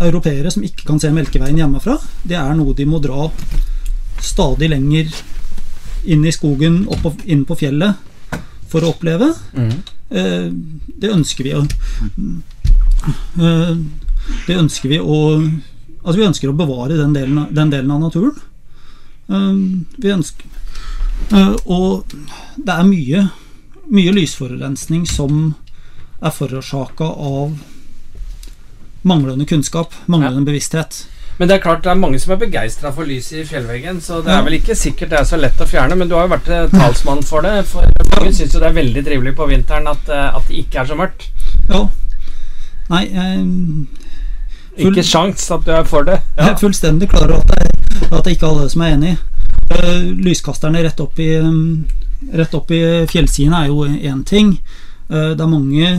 [0.00, 1.98] europeere som ikke kan se Melkeveien hjemmefra.
[2.24, 3.26] Det er noe de må dra
[4.24, 5.10] stadig lenger
[6.08, 8.00] inn i skogen, opp og inn på fjellet,
[8.68, 9.30] for å oppleve.
[9.56, 9.72] Mm.
[10.10, 10.48] Eh,
[11.00, 11.62] det ønsker vi å
[13.38, 13.74] eh,
[14.46, 15.18] Det ønsker vi å
[15.98, 18.36] Altså, vi ønsker å bevare den delen, den delen av naturen.
[19.28, 19.58] Eh,
[20.00, 20.46] Vi ønsker
[21.36, 22.14] eh, Og
[22.56, 23.26] det er mye,
[23.92, 25.52] mye lysforurensning som
[26.22, 27.58] er forårsaka av
[29.06, 31.04] manglende kunnskap, manglende bevissthet.
[31.38, 34.16] Men det er klart det er mange som er begeistra for lyset i fjellveggen, så
[34.26, 35.94] det er vel ikke sikkert det er så lett å fjerne.
[35.94, 37.52] Men du har jo vært eh, talsmann for det.
[37.70, 40.80] For mange syns jo det er veldig trivelig på vinteren at, eh, at det ikke
[40.82, 41.28] er så mørkt.
[41.70, 41.84] Ja.
[42.90, 43.44] Nei, jeg,
[44.78, 46.18] Full- Ikke sjans at du er for det.
[46.38, 49.14] Jeg er fullstendig klar over at det, at det ikke er alle som er enig.
[50.26, 51.86] Lyskasterne rett opp i, um,
[52.34, 54.52] rett opp i fjellsidene er jo én ting.
[55.08, 55.90] Det er mange,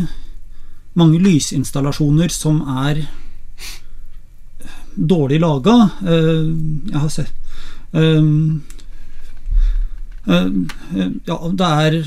[0.99, 3.03] mange lysinstallasjoner som er
[5.07, 5.89] dårlig laga.
[6.01, 6.49] Eh,
[6.91, 7.33] jeg har sett
[7.93, 8.23] eh,
[10.27, 10.47] eh,
[11.25, 11.99] Ja, det er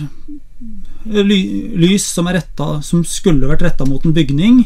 [1.25, 1.39] ly,
[1.83, 4.63] lys som er retta Som skulle vært retta mot en bygning,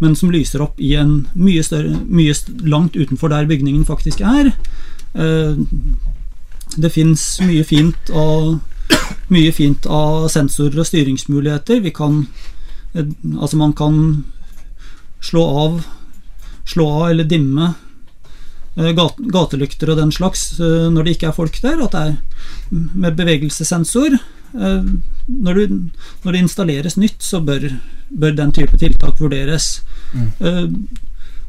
[0.00, 2.34] men som lyser opp i en mye større Mye
[2.64, 4.50] langt utenfor der bygningen faktisk er.
[6.74, 8.56] Det fins mye fint av
[9.32, 11.80] mye fint av sensorer og styringsmuligheter.
[11.84, 12.24] Vi kan
[12.94, 14.24] Altså, man kan
[15.24, 15.80] slå av
[16.64, 17.72] Slå av eller dimme
[18.76, 21.82] eh, gatelykter og den slags eh, når det ikke er folk der.
[21.84, 24.16] At det er med bevegelsessensor.
[24.54, 24.92] Eh,
[25.28, 25.78] når, du,
[26.24, 27.68] når det installeres nytt, så bør,
[28.08, 29.82] bør den type tiltak vurderes.
[30.14, 30.86] Mm.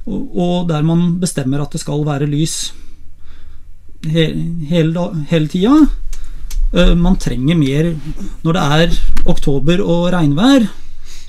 [0.06, 2.74] Og, og der man bestemmer at det skal være lys
[4.06, 4.26] he,
[4.70, 5.86] hele, hele tida.
[6.76, 7.92] Man trenger mer
[8.44, 8.96] Når det er
[9.32, 10.66] oktober og regnvær,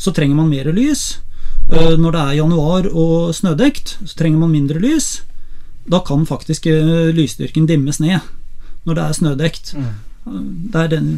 [0.00, 1.20] så trenger man mer lys.
[1.66, 5.22] Eh, når det er januar og snødekt, så trenger man mindre lys.
[5.90, 8.20] Da kan faktisk eh, lysstyrken dimmes ned
[8.86, 9.74] når det er snødekt.
[9.74, 9.92] Mm.
[10.72, 11.10] Det er, den,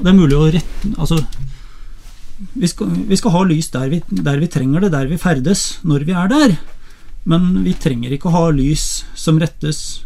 [0.00, 1.18] det er mulig å rette Altså
[2.56, 5.78] vi skal, vi skal ha lys der vi, der vi trenger det, der vi ferdes
[5.84, 6.56] når vi er der.
[7.24, 10.04] Men vi trenger ikke å ha lys som rettes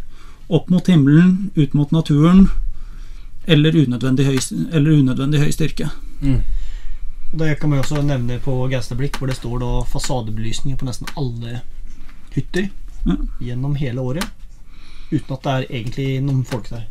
[0.49, 2.47] opp mot himmelen, ut mot naturen,
[3.49, 4.39] eller unødvendig høy,
[4.73, 5.91] eller unødvendig høy styrke.
[6.21, 6.41] Mm.
[7.33, 11.61] Det kan man også nevne på Gaustablikk, hvor det står da fasadebelysninger på nesten alle
[12.35, 12.71] hytter
[13.05, 13.15] Ja.
[13.41, 14.25] gjennom hele året.
[15.11, 16.87] Uten at det er egentlig noen folk der.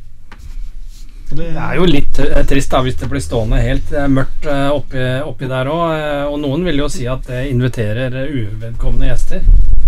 [1.29, 4.45] Det, Det er jo litt eh, trist da hvis det blir stående helt eh, mørkt
[4.47, 6.29] eh, oppi, oppi der òg.
[6.31, 9.43] Og noen vil jo si at det inviterer uvedkommende gjester.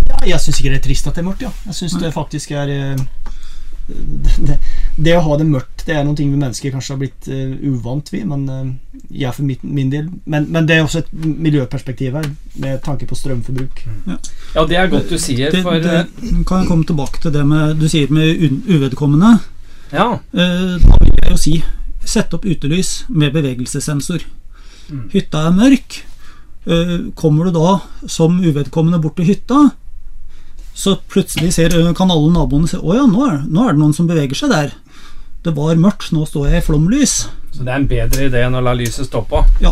[0.09, 1.53] ja, jeg syns ikke det er trist at det er mørkt, ja.
[1.69, 2.67] Jeg syns det faktisk er
[3.89, 4.59] det, det,
[4.99, 7.53] det å ha det mørkt, det er noen ting vi mennesker kanskje har blitt uh,
[7.71, 11.13] uvant vi, men uh, jeg for min, min del men, men det er også et
[11.15, 12.27] miljøperspektiv her,
[12.59, 13.83] med tanke på strømforbruk.
[14.09, 17.33] Ja, det er godt du sier, Det, for det eh, kan jeg komme tilbake til
[17.33, 19.37] det med, du sier med uvedkommende.
[19.93, 20.11] Ja.
[20.35, 21.55] Uh, Da vil jeg jo si
[22.09, 24.23] sett opp utelys med bevegelsessensor.
[24.89, 25.09] Mm.
[25.13, 26.01] Hytta er mørk.
[26.69, 29.69] Uh, Kommer du da som uvedkommende bort til hytta,
[30.79, 33.95] så plutselig ser, kan alle naboene se Å ja, nå er, nå er det noen
[33.95, 34.69] som beveger seg der.
[35.43, 37.13] Det var mørkt, nå står jeg i flomlys.
[37.55, 39.39] Så det er en bedre idé enn å la lyset stå på.
[39.63, 39.71] Ja.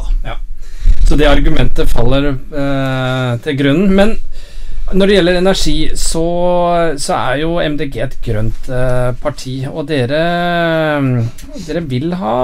[1.07, 3.91] Så det argumentet faller eh, til grunnen.
[3.95, 4.15] Men
[4.95, 6.23] når det gjelder energi, så,
[6.95, 9.57] så er jo MDG et grønt eh, parti.
[9.67, 10.21] Og dere,
[11.67, 12.37] dere vil ha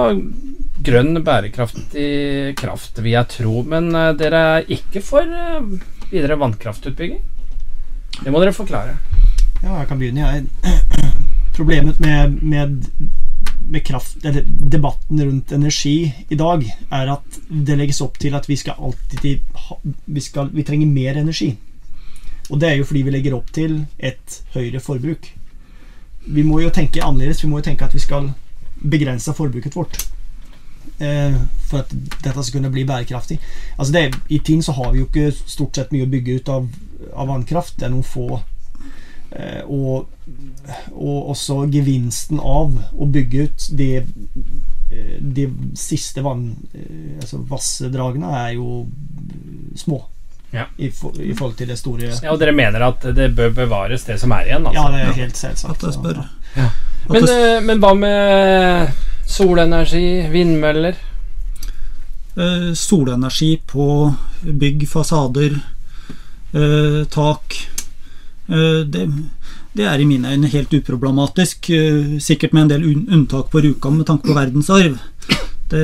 [0.84, 3.64] grønn, bærekraftig kraft, vil jeg tro.
[3.72, 5.76] Men eh, dere er ikke for eh,
[6.12, 7.24] videre vannkraftutbygging?
[8.20, 9.00] Det må dere forklare.
[9.64, 10.28] Ja, jeg kan begynne.
[10.28, 11.32] Jeg.
[11.54, 12.86] Problemet med, med,
[13.70, 14.18] med kraft,
[14.74, 19.44] debatten rundt energi i dag, er at det legges opp til at vi skal alltid
[20.06, 21.52] vi, skal, vi trenger mer energi.
[22.50, 25.30] Og det er jo fordi vi legger opp til et høyere forbruk.
[26.26, 27.44] Vi må jo tenke annerledes.
[27.44, 28.32] Vi må jo tenke at vi skal
[28.84, 29.98] begrense forbruket vårt.
[31.00, 31.36] Eh,
[31.68, 33.40] for at dette skal kunne bli bærekraftig.
[33.78, 36.52] Altså det, I Tinn så har vi jo ikke stort sett mye å bygge ut
[36.54, 36.68] av,
[37.14, 37.78] av vannkraft.
[37.80, 38.42] Det er noen få.
[39.34, 40.10] Eh, og,
[40.94, 43.88] og også gevinsten av å bygge ut de,
[44.94, 45.48] eh, de
[45.80, 46.52] siste vann...
[46.74, 48.84] eh, Altså vassdragene er jo
[49.80, 50.04] små.
[50.54, 50.68] Ja.
[50.78, 54.04] I, for, I forhold til det store Ja, Og dere mener at det bør bevares,
[54.06, 54.68] det som er igjen?
[54.70, 54.92] Ja, Altså.
[54.94, 55.74] det er helt selvsagt.
[55.80, 56.20] At jeg spør.
[56.60, 56.68] Ja.
[57.10, 58.94] Men, det, men hva med
[59.26, 61.00] solenergi, vindmøller?
[62.38, 63.88] eh, solenergi på
[64.46, 65.58] bygg, fasader,
[66.54, 67.58] eh, tak
[68.54, 69.08] det,
[69.74, 71.70] det er i mine øyne helt uproblematisk.
[71.70, 75.00] eh, sikkert med en del unntak på Rjukan med tanke på verdensarv.
[75.70, 75.82] Det,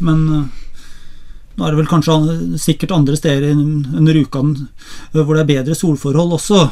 [0.00, 0.44] men eh,
[1.54, 5.76] nå er det vel kanskje sikkert andre steder enn Rjukan eh, hvor det er bedre
[5.76, 6.64] solforhold også.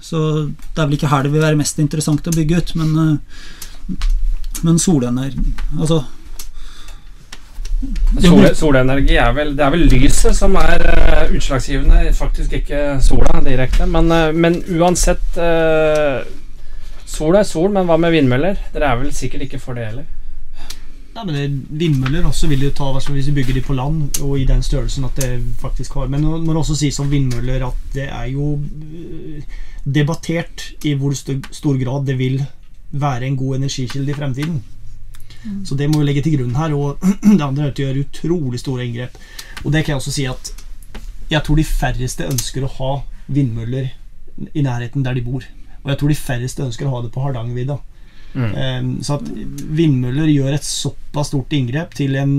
[0.00, 3.18] Så det er vel ikke her det vil være mest interessant å bygge ut, men,
[3.90, 3.98] eh,
[4.62, 5.42] men solenergi
[5.78, 6.04] Altså
[8.20, 13.40] Sole, solenergi er vel Det er vel lyset som er uh, utslagsgivende, faktisk ikke sola
[13.44, 13.88] direkte.
[13.88, 16.20] Men, uh, men uansett uh,
[17.10, 18.58] Sol er sol, men hva med vindmøller?
[18.74, 20.04] Dere er vel sikkert ikke for det heller?
[21.10, 21.46] Nei, men det,
[21.80, 25.08] Vindmøller også vil jo ta hvis vi bygger de på land, og i den størrelsen
[25.08, 28.28] at det faktisk har Men nå må det også sies om vindmøller at det er
[28.30, 28.52] jo
[29.84, 32.38] debattert i hvor stor grad det vil
[32.90, 34.62] være en god energikilde i fremtiden.
[35.64, 36.74] Så det må vi legge til grunn her.
[36.76, 36.98] Og
[37.38, 39.16] det andre er at det gjør utrolig store inngrep.
[39.64, 40.52] Og det kan jeg også si at
[41.30, 42.92] jeg tror de færreste ønsker å ha
[43.30, 43.92] vindmøller
[44.54, 45.44] i nærheten der de bor.
[45.82, 47.78] Og jeg tror de færreste ønsker å ha det på Hardangervidda.
[48.34, 48.50] Mm.
[48.54, 49.30] Ehm, Så at
[49.76, 52.34] vindmøller gjør et såpass stort inngrep til en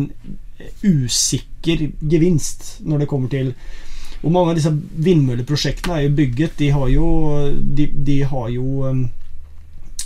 [0.86, 3.56] usikker gevinst når det kommer til
[4.22, 6.52] Og mange av disse vindmølleprosjektene er jo bygget.
[6.60, 7.08] De har jo
[7.58, 9.10] De, de har jo ehm,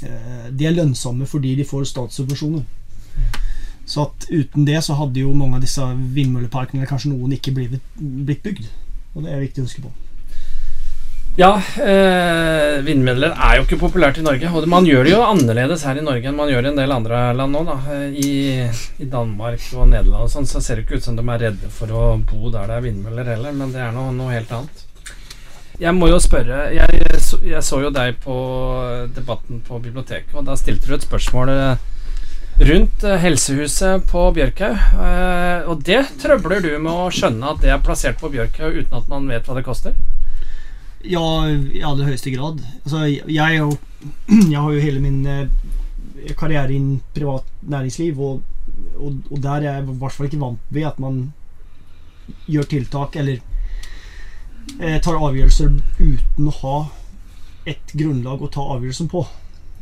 [0.02, 2.64] eh, De er lønnsomme fordi de får statssubvensjoner.
[3.86, 7.54] Så at uten det så hadde jo mange av disse vindmølleparkene eller kanskje noen ikke
[7.54, 8.66] blitt, blitt bygd.
[9.16, 9.94] Og det er viktig å huske på.
[11.36, 11.50] Ja,
[11.84, 14.48] eh, vindmøller er jo ikke populært i Norge.
[14.56, 16.96] Og man gjør det jo annerledes her i Norge enn man gjør i en del
[16.96, 17.64] andre land nå.
[17.68, 17.76] Da.
[17.92, 18.30] Eh, I,
[19.04, 21.72] I Danmark og Nederland og sånn, så ser det ikke ut som de er redde
[21.76, 24.86] for å bo der det er vindmøller heller, men det er noe, noe helt annet.
[25.76, 27.02] Jeg må jo spørre jeg,
[27.44, 28.36] jeg så jo deg på
[29.12, 31.84] Debatten på biblioteket, og da stilte du et spørsmål eh,
[32.58, 34.76] rundt eh, helsehuset på Bjørkhaug.
[35.06, 39.00] Eh, og det trøbler du med å skjønne at det er plassert på Bjørkhaug uten
[39.00, 39.96] at man vet hva det koster?
[41.06, 42.62] Ja, i aller høyeste grad.
[42.84, 43.72] Altså, jeg, jo,
[44.54, 45.48] jeg har jo hele min eh,
[46.40, 48.44] karriere innen privat næringsliv, og,
[48.96, 51.26] og, og der er jeg i hvert fall ikke vant ved at man
[52.50, 53.38] gjør tiltak eller
[54.80, 56.78] eh, tar avgjørelser uten å ha
[57.70, 59.26] et grunnlag å ta avgjørelsen på.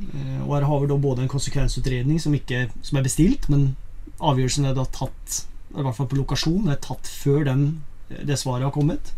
[0.02, 3.74] Eh, og her har vi da både en konsekvensutredning som, ikke, som er bestilt, men
[4.20, 7.68] avgjørelsen er da tatt, i hvert fall på lokasjon, er tatt før den,
[8.10, 9.14] det svaret har kommet.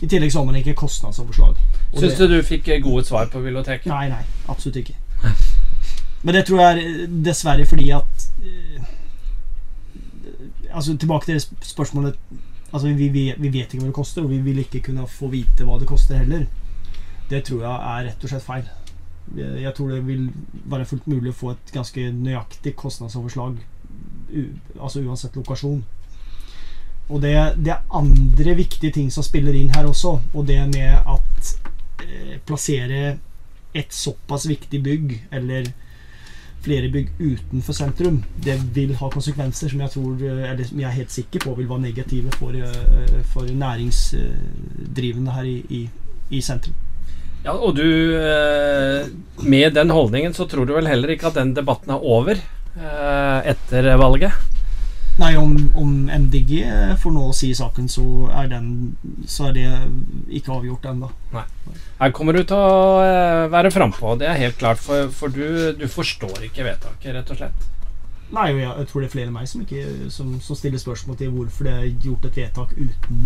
[0.00, 1.58] I tillegg så har man ikke kostnadsoverslag.
[1.92, 3.88] Syns du du fikk eh, gode svar på biblioteket?
[3.90, 4.96] Nei, nei, absolutt ikke.
[6.24, 8.88] Men det tror jeg er eh, dessverre fordi at eh,
[10.70, 12.16] Altså Tilbake til det spørsmålet
[12.70, 15.26] Altså vi, vi, vi vet ikke hva det koster, og vi vil ikke kunne få
[15.32, 16.44] vite hva det koster heller.
[17.30, 18.68] Det tror jeg er rett og slett feil.
[19.36, 20.30] Jeg jeg tror det vil
[20.70, 23.60] være fullt mulig å få et ganske nøyaktig kostnadsoverslag
[24.80, 25.82] altså uansett lokasjon.
[27.10, 30.94] Og det, det er andre viktige ting som spiller inn her også, og det med
[30.94, 31.52] at
[32.04, 33.16] eh, plassere
[33.74, 35.72] et såpass viktig bygg, eller
[36.60, 40.90] flere bygg utenfor sentrum, det vil ha konsekvenser som jeg tror, eh, eller som jeg
[40.90, 45.82] er helt sikker på vil være negative for, eh, for næringsdrivende her i, i,
[46.30, 46.78] i sentrum.
[47.44, 47.86] Ja, og du
[48.20, 49.08] eh,
[49.40, 53.38] Med den holdningen så tror du vel heller ikke at den debatten er over eh,
[53.48, 54.36] etter valget?
[55.20, 56.52] Nei, om, om MDG
[57.02, 58.68] får nå å si saken, så er, den,
[59.28, 59.66] så er det
[60.38, 61.10] ikke avgjort ennå.
[61.98, 65.74] Her kommer du til å eh, være frampå, det er helt klart, for, for du,
[65.76, 67.68] du forstår ikke vedtaket, rett og slett.
[68.30, 71.18] Nei, jeg, jeg tror det er flere enn meg som, ikke, som, som stiller spørsmål
[71.20, 73.24] til hvorfor det er gjort et vedtak uten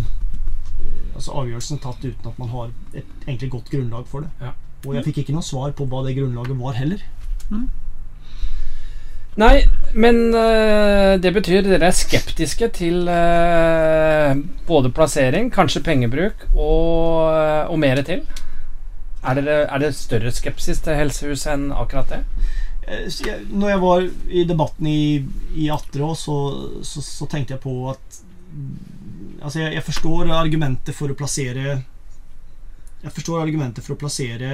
[1.14, 4.32] Altså avgjørelsen tatt uten at man har et egentlig godt grunnlag for det.
[4.42, 4.54] Ja.
[4.84, 7.02] Og jeg fikk ikke noe svar på hva det grunnlaget var heller.
[9.40, 9.64] Nei,
[9.98, 14.34] men eh, det betyr dere er skeptiske til eh,
[14.68, 18.22] både plassering, kanskje pengebruk og, eh, og mer til?
[19.24, 22.20] Er, dere, er det større skepsis til helsehuset enn akkurat det?
[22.84, 25.02] Jeg, når jeg var i debatten i,
[25.56, 26.36] i Atterå, så,
[26.84, 28.20] så, så tenkte jeg på at
[29.44, 31.82] Altså, jeg, jeg forstår argumentet for å plassere
[33.04, 34.52] Jeg forstår argumentet for å plassere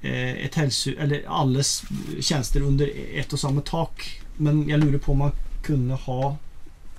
[0.00, 0.94] eh, et helse...
[1.02, 1.80] Eller alles
[2.20, 4.06] tjenester under ett og samme tak.
[4.38, 5.34] Men jeg lurer på om man
[5.66, 6.36] kunne ha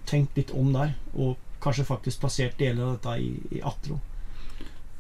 [0.08, 4.02] tenkt litt om der, og kanskje faktisk plassert deler av dette i, i Atro.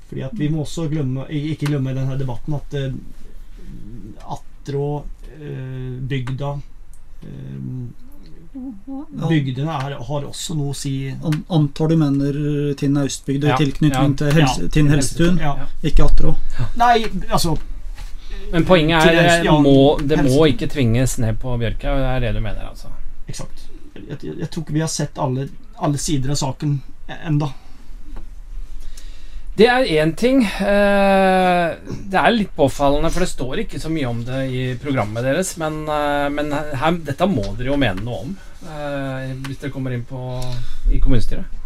[0.07, 2.95] Fordi at vi må også glemme, ikke glemme i denne debatten at eh,
[4.37, 4.87] Atro,
[5.35, 6.53] eh, bygda,
[7.27, 7.56] eh.
[8.87, 10.93] Bygdene er, har også noe å si.
[11.11, 12.37] An- Antar du mener
[12.79, 15.55] Tinn Austbygd i Ja, tilknytning ja, til helse, ja, Tinn Helsetun, Ja.
[15.83, 16.31] ikke Atrå?
[16.79, 17.57] Nei, altså
[18.53, 21.97] Men poenget er ja, må, det må ikke tvinges ned på Bjørka.
[21.99, 22.87] Det er det du mener, altså.
[23.27, 23.65] Eksakt.
[23.93, 25.49] Jeg, jeg, jeg tror ikke vi har sett alle,
[25.83, 26.77] alle sider av saken
[27.25, 27.49] enda.
[29.57, 30.43] Det er én ting.
[30.45, 31.69] Eh,
[32.11, 35.55] det er litt påfallende, for det står ikke så mye om det i programmet deres.
[35.57, 38.35] Men, eh, men her, dette må dere jo mene noe om
[38.69, 40.21] eh, hvis dere kommer inn på,
[40.93, 41.57] i kommunestyret.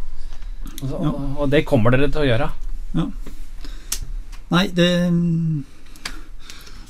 [0.80, 1.12] Og, så, Ja.
[1.12, 2.50] og det kommer dere til å gjøre.
[4.52, 4.89] Nei, det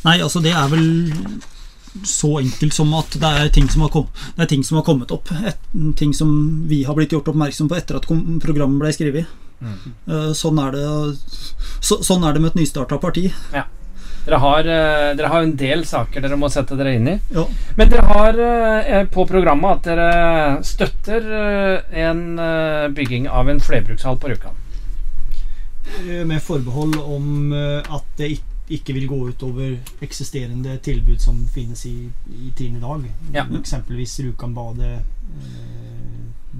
[0.02, 0.88] Nei, altså, det er vel
[2.08, 4.86] så enkelt som at det er ting som har, kom, det er ting som har
[4.86, 5.30] kommet opp.
[5.45, 6.32] Et, ting som
[6.70, 8.08] vi har blitt gjort oppmerksom på etter at
[8.41, 9.41] programmet ble skrevet.
[9.62, 10.88] Eh, sånn, er det,
[11.80, 13.28] så, sånn er det med et nystarta parti.
[14.22, 17.16] Dere har, eh, dere har en del saker dere må sette dere inn i.
[17.34, 17.45] Ja.
[17.78, 21.26] Men dere har eh, på programmet at dere støtter
[22.05, 22.24] en
[22.93, 24.57] bygging av en flerbrukshall på Rjukan.
[26.26, 28.30] Med forbehold om at det
[28.72, 29.74] ikke vil gå utover
[30.05, 33.09] eksisterende tilbud som finnes i, i tiden i dag.
[33.34, 33.43] Ja.
[33.57, 35.01] Eksempelvis Rjukanbadet,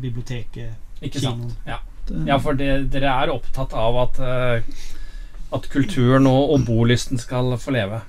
[0.02, 1.45] biblioteket, Ikke sant?
[1.45, 1.56] kinoen.
[1.70, 1.80] Ja.
[2.12, 4.88] Det, Ja, for det, dere er opptatt av at, eh,
[5.55, 8.01] at kulturen og, og bolysten skal få leve.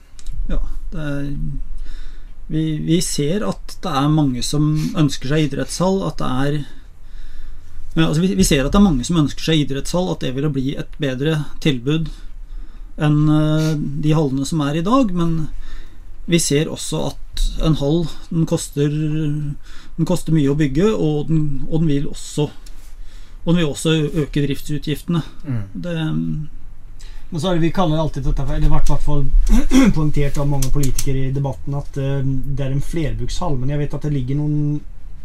[0.93, 1.29] det er,
[2.53, 6.03] vi, vi ser at det er mange som ønsker seg idrettshall.
[6.09, 6.59] At det er
[7.93, 10.11] ja, altså vi, vi ser at det er mange som ønsker seg idrettshall.
[10.13, 12.11] At det ville bli et bedre tilbud
[13.03, 13.71] enn eh,
[14.05, 15.15] de hallene som er i dag.
[15.17, 15.47] Men
[16.29, 21.63] vi ser også at en hall den koster, den koster mye å bygge, og den,
[21.69, 22.51] og den vil også
[23.43, 25.23] og den vil også øke driftsutgiftene.
[25.75, 25.95] Det,
[27.31, 29.23] Men så er det vi kaller alltid dette for, eller i hvert fall
[29.97, 33.57] poengtert av mange politikere i debatten, at eh, det er en flerbrukshall.
[33.59, 34.83] Men jeg vet at det ligger noen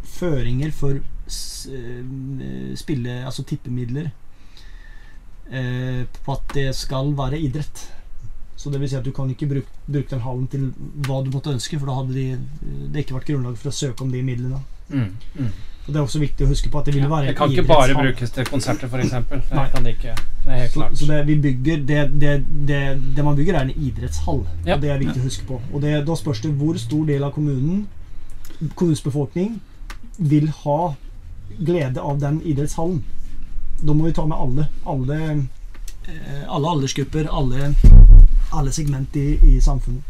[0.08, 4.10] føringer for eh, spille, altså tippemidler,
[5.52, 7.86] eh, på at det skal være idrett.
[8.58, 10.70] Så det vil si at du kan ikke bruke, bruke den hallen til
[11.06, 14.08] hva du måtte ønske, for da hadde de, det ikke vært grunnlag for å søke
[14.08, 14.64] om de midlene.
[14.90, 15.12] Mm.
[15.36, 15.52] Mm.
[15.88, 17.52] Og Det er også viktig å huske på at det vil være Ja, det kan
[17.52, 19.14] ikke bare brukes til konserter, f.eks.
[19.48, 20.16] Det kan det ikke.
[20.44, 20.98] Det er helt Så, klart.
[21.00, 22.34] så det vi bygger det, det,
[22.68, 22.82] det,
[23.16, 24.42] det man bygger, er en idrettshall.
[24.66, 24.76] Ja.
[24.76, 25.62] Og Det er viktig å huske på.
[25.72, 27.88] Og det, Da spørs det hvor stor del av kommunen,
[28.76, 29.62] kommunens befolkning,
[30.18, 30.80] vil ha
[31.58, 33.00] glede av den idrettshallen.
[33.80, 34.68] Da må vi ta med alle.
[34.84, 35.48] Alle,
[36.10, 37.72] eh, alle aldersgrupper, alle,
[38.52, 40.04] alle segment i, i samfunnet.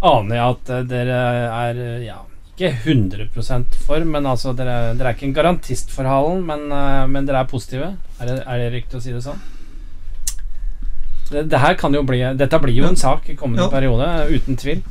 [0.00, 1.20] Aner jeg at eh, dere
[1.50, 2.20] er eh, ja,
[2.58, 7.06] ikke 100 for, men altså dere, dere er ikke en garantist for halen, men, eh,
[7.06, 7.92] men dere er positive?
[8.18, 9.38] Er det, er det riktig å si det sånn?
[11.30, 13.72] Det, det her kan jo bli Dette blir jo en sak i kommende Ja.
[13.72, 14.82] periode, uten tvil.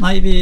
[0.00, 0.36] Nei, vi,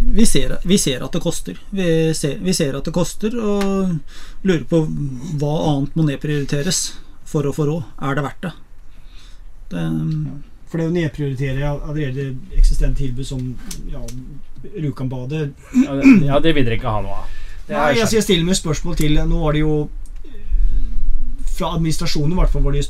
[0.00, 1.58] vi, ser, vi ser at det koster.
[1.70, 3.98] Vi ser, vi ser at det koster, og
[4.42, 4.82] lurer på
[5.38, 6.80] hva annet må nedprioriteres
[7.28, 7.84] for å få råd.
[8.02, 8.54] Er det verdt det?
[9.68, 9.84] det
[10.68, 13.40] For det å nedprioritere allerede eksistent tilbud som
[13.88, 14.02] ja,
[14.74, 15.46] Rjukanbadet
[15.84, 17.36] Ja, det, ja, det vil dere ikke ha noe av.
[17.68, 19.74] Nei, er altså jeg stiller meg spørsmål til Nå var det jo
[20.24, 20.36] eh,
[21.52, 22.86] Fra administrasjonen i hvert fall var det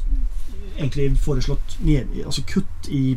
[0.78, 3.16] egentlig foreslått ned, altså kutt i,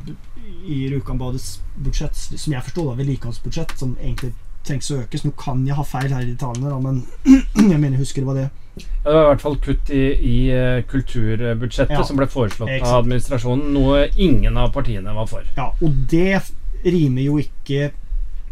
[0.66, 4.32] i Rjukanbadets budsjett, som jeg forstår da, vedlikeholdsbudsjett, som egentlig
[4.66, 5.22] trengs å økes.
[5.28, 6.50] Nå kan jeg ha feil her i da,
[6.82, 8.48] men jeg mener jeg husker det var det.
[8.76, 12.72] Ja, det var i hvert fall kutt i, i eh, kulturbudsjettet Ja, som ble foreslått
[12.80, 15.48] av administrasjonen, noe ingen av partiene var for.
[15.58, 16.40] Ja, Og det
[16.86, 17.92] rimer jo ikke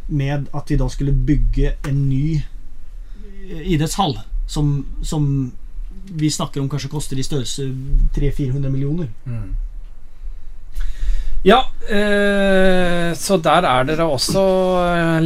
[0.10, 4.18] med at vi da skulle bygge en ny eh, idrettshall,
[4.50, 4.74] som,
[5.06, 5.30] som
[6.10, 7.70] vi snakker om kanskje koster i størrelse
[8.18, 9.10] 300-400 millioner.
[9.26, 9.54] Mm.
[11.48, 14.42] Ja, eh, så der er dere også
[14.84, 15.20] eh,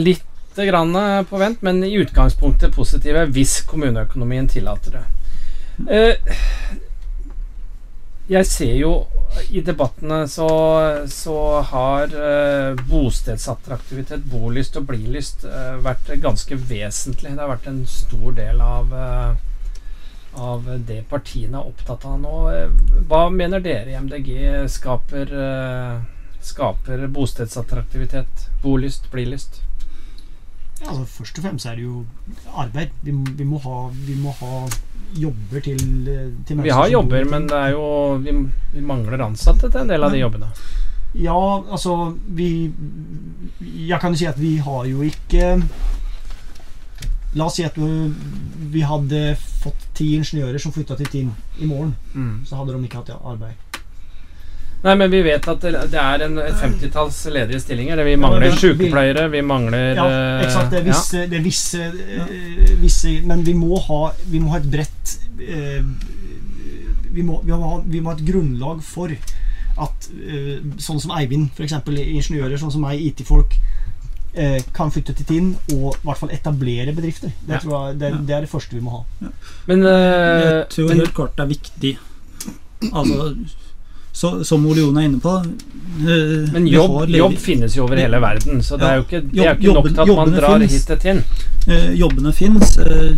[0.58, 0.96] litt grann
[1.30, 5.06] på vent, men i utgangspunktet positive hvis kommuneøkonomien tillater det.
[5.90, 6.34] Eh,
[8.30, 8.92] jeg ser jo
[9.50, 10.48] i debattene så,
[11.12, 11.38] så
[11.68, 17.34] har eh, bostedsattraktivitet, bolyst og blilyst eh, vært ganske vesentlig.
[17.34, 19.34] Det har vært en stor del av eh,
[20.34, 22.38] av det partiene er opptatt av nå.
[22.54, 22.72] Eh,
[23.10, 24.32] Hva mener dere i MDG
[24.72, 26.00] skaper, eh,
[26.42, 28.48] skaper bostedsattraktivitet?
[28.64, 29.62] Bolyst, blilyst?
[30.84, 32.04] Altså Først og fremst er det jo
[32.60, 32.94] arbeid.
[33.02, 34.64] Vi, vi, må, ha, vi må ha
[35.14, 35.82] jobber til,
[36.48, 37.88] til Vi har jobber, men det er jo
[38.24, 38.34] vi,
[38.74, 40.50] vi mangler ansatte til en del av de jobbene.
[41.14, 41.38] Ja,
[41.70, 42.72] altså Vi
[43.62, 45.60] Jeg kan jo si at vi har jo ikke
[47.38, 47.90] La oss si at vi,
[48.74, 51.96] vi hadde fått ti ingeniører som flytta til Tinn i morgen.
[52.14, 52.44] Mm.
[52.46, 53.73] Så hadde de ikke hatt arbeid.
[54.84, 58.02] Nei, men vi vet at det, er en et femtitalls ledige stillinger.
[58.04, 60.72] Vi mangler men- sykepleiere, vi mangler Ja, eh, eksakt.
[60.74, 60.92] Det er ja.
[60.92, 61.84] visse, det er visse,
[62.18, 65.80] eh, visse Men vi må ha, vi må ha et bredt eh,
[67.14, 71.14] vi, må, vi, må ha, vi må ha et grunnlag for at eh, sånn som
[71.16, 71.74] Eivind, f.eks.
[71.88, 73.56] ingeniører, sånn som meg, IT-folk,
[74.36, 77.32] eh, kan flytte til Tinn og i hvert fall etablere bedrifter.
[77.40, 77.60] Det, Ja.
[77.64, 79.30] tror jeg, det, det er det første vi må ha.
[79.70, 81.94] Men, uh, Jeg tror helt klart det er viktig.
[82.92, 83.34] Altså,
[84.14, 88.20] så, som Ole Jon er inne på eh, Men jobb, jobb finnes jo over hele
[88.22, 90.54] verden, så det er jo ikke, det er jo ikke nok til at man drar
[90.60, 90.76] finnes.
[90.76, 91.22] hit til Tinn.
[91.66, 92.76] Eh, jobbene fins.
[92.78, 93.18] Eh,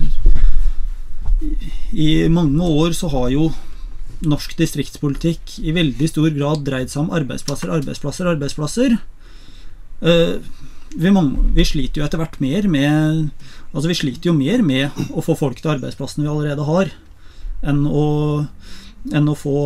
[1.92, 3.50] I mange år så har jo
[4.26, 8.96] norsk distriktspolitikk i veldig stor grad dreid seg om arbeidsplasser, arbeidsplasser, arbeidsplasser.
[10.96, 13.30] Vi, mange, vi sliter jo etter hvert mer med
[13.76, 16.92] Altså vi sliter jo mer med å få folk til arbeidsplassene vi allerede har,
[17.68, 18.06] enn å,
[19.12, 19.58] enn å få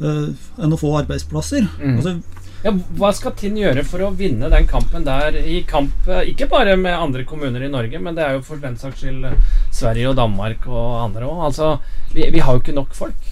[0.00, 1.66] enn å få arbeidsplasser.
[1.80, 1.96] Mm.
[1.96, 2.18] Altså,
[2.64, 6.48] Ja, hva skal Tinn gjøre for å vinne den kampen der i kamp eh, Ikke
[6.50, 9.36] bare med andre kommuner i Norge, men det er jo for den saks skyld eh,
[9.70, 11.44] Sverige og Danmark og andre òg.
[11.52, 11.76] Altså,
[12.16, 13.30] vi, vi har jo ikke nok folk.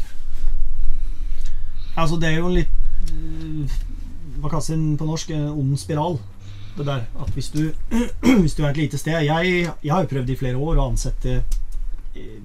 [1.96, 2.70] Altså, det er jo litt
[3.10, 3.76] eh,
[4.38, 5.34] Hva kalles det på norsk?
[5.34, 6.20] En ond spiral.
[6.76, 7.72] Det der at hvis du,
[8.44, 10.90] hvis du er et lite sted jeg, jeg har jo prøvd i flere år å
[10.92, 11.40] ansette
[12.14, 12.38] eh,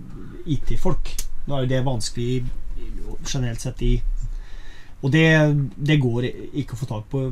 [0.50, 1.14] IT-folk.
[1.46, 2.46] Nå er jo det vanskelig
[3.28, 4.00] generelt sett i
[5.02, 5.26] Og det,
[5.78, 7.24] det går ikke å få tak på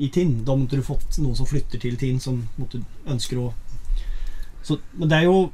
[0.00, 0.44] i Tinn.
[0.46, 3.50] Da måtte du fått noen som flytter til Tinn, som måtte, ønsker å
[4.62, 5.50] så, Men det er jo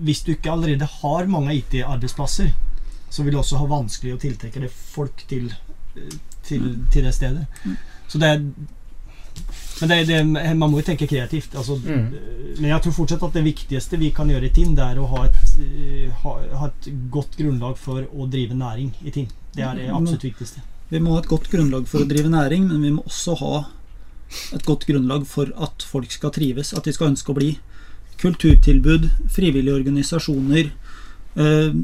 [0.00, 2.52] Hvis du ikke allerede har mange IT-arbeidsplasser,
[3.12, 5.50] så vil det også ha vanskelig å tiltrekke deg folk til,
[5.98, 6.14] eh,
[6.46, 7.42] til, til det stedet.
[8.08, 8.44] Så det er
[9.82, 10.18] men det, det,
[10.54, 11.54] man må jo tenke kreativt.
[11.58, 12.12] Altså, Mm.
[12.60, 15.06] Men jeg tror fortsatt at det viktigste vi kan gjøre i Tinn, det er å
[15.08, 19.30] ha et, eh, ha, ha et godt grunnlag for å drive næring i Tinn.
[19.56, 20.62] Det er det absolutt viktigste.
[20.92, 23.54] Vi må ha et godt grunnlag for å drive næring, men vi må også ha
[24.52, 27.50] et godt grunnlag for at folk skal trives, at de skal ønske å bli.
[28.22, 30.70] Kulturtilbud, frivillige organisasjoner.
[31.40, 31.80] Eh,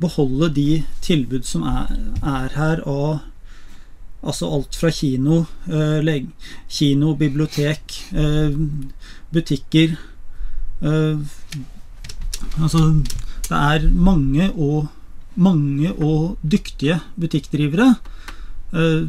[0.00, 3.20] beholde de tilbud som er, er her av
[4.20, 6.24] Altså alt fra kino, eh,
[6.68, 8.56] kino, bibliotek, eh,
[9.32, 9.96] butikker
[10.82, 11.18] eh,
[12.60, 13.02] Altså,
[13.48, 14.88] det er mange og
[15.36, 17.94] mange og dyktige butikkdrivere.
[18.72, 19.06] Eh,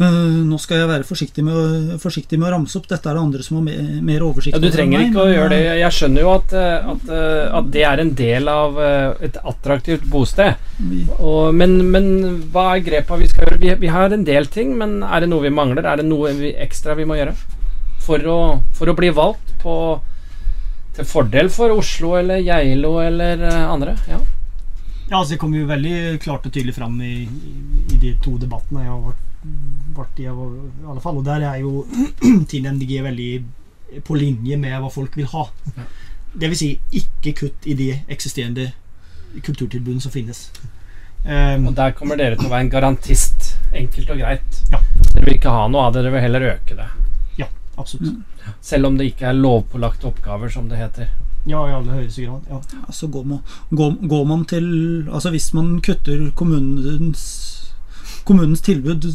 [0.00, 2.88] nå skal jeg være forsiktig med, å, forsiktig med å ramse opp.
[2.90, 5.30] Dette er det andre som har me, mer oversikt Ja, du trenger meg, ikke å
[5.30, 5.58] gjøre det.
[5.70, 9.26] eh, Jeg skjønner jo at, eh, at, eh, at det er en del av eh,
[9.28, 10.56] et attraktivt bosted.
[11.20, 12.08] Og, men, men
[12.50, 13.60] hva er grepa vi skal gjøre?
[13.62, 15.86] Vi, vi har en del ting, men er det noe vi mangler?
[15.86, 17.36] Er det noe vi, ekstra vi må gjøre
[18.04, 18.38] for å,
[18.76, 19.76] for å bli valgt på
[20.94, 23.94] til fordel for Oslo eller Geilo eller eh, andre?
[24.10, 24.18] Ja.
[25.04, 27.54] Ja, altså Det kom jo veldig klart og tydelig fram i, i,
[27.94, 29.24] i de to debattene jeg har vært,
[29.96, 31.84] vært jeg, I alle fall, og Der er jo
[32.50, 33.30] Team MDG veldig
[34.04, 35.44] på linje med hva folk vil ha.
[36.34, 38.72] Det vil si ikke kutt i de eksisterende
[39.44, 40.48] kulturtilbudene som finnes.
[41.24, 43.54] Um, Og der kommer dere til å være en garantist.
[43.72, 44.62] Enkelt og greit.
[44.72, 44.80] Ja.
[45.12, 46.88] Dere vil ikke ha noe av det, dere vil heller øke det.
[47.40, 47.48] Ja,
[47.80, 48.24] absolutt.
[48.60, 51.12] Selv om det ikke er lovpålagte oppgaver, som det heter.
[51.46, 52.44] Ja, i aller høyeste grad.
[52.50, 52.60] Ja.
[52.88, 53.40] Altså går man,
[53.70, 54.66] går, går man til
[55.12, 57.24] Altså hvis man kutter kommunens
[58.24, 59.06] Kommunens tilbud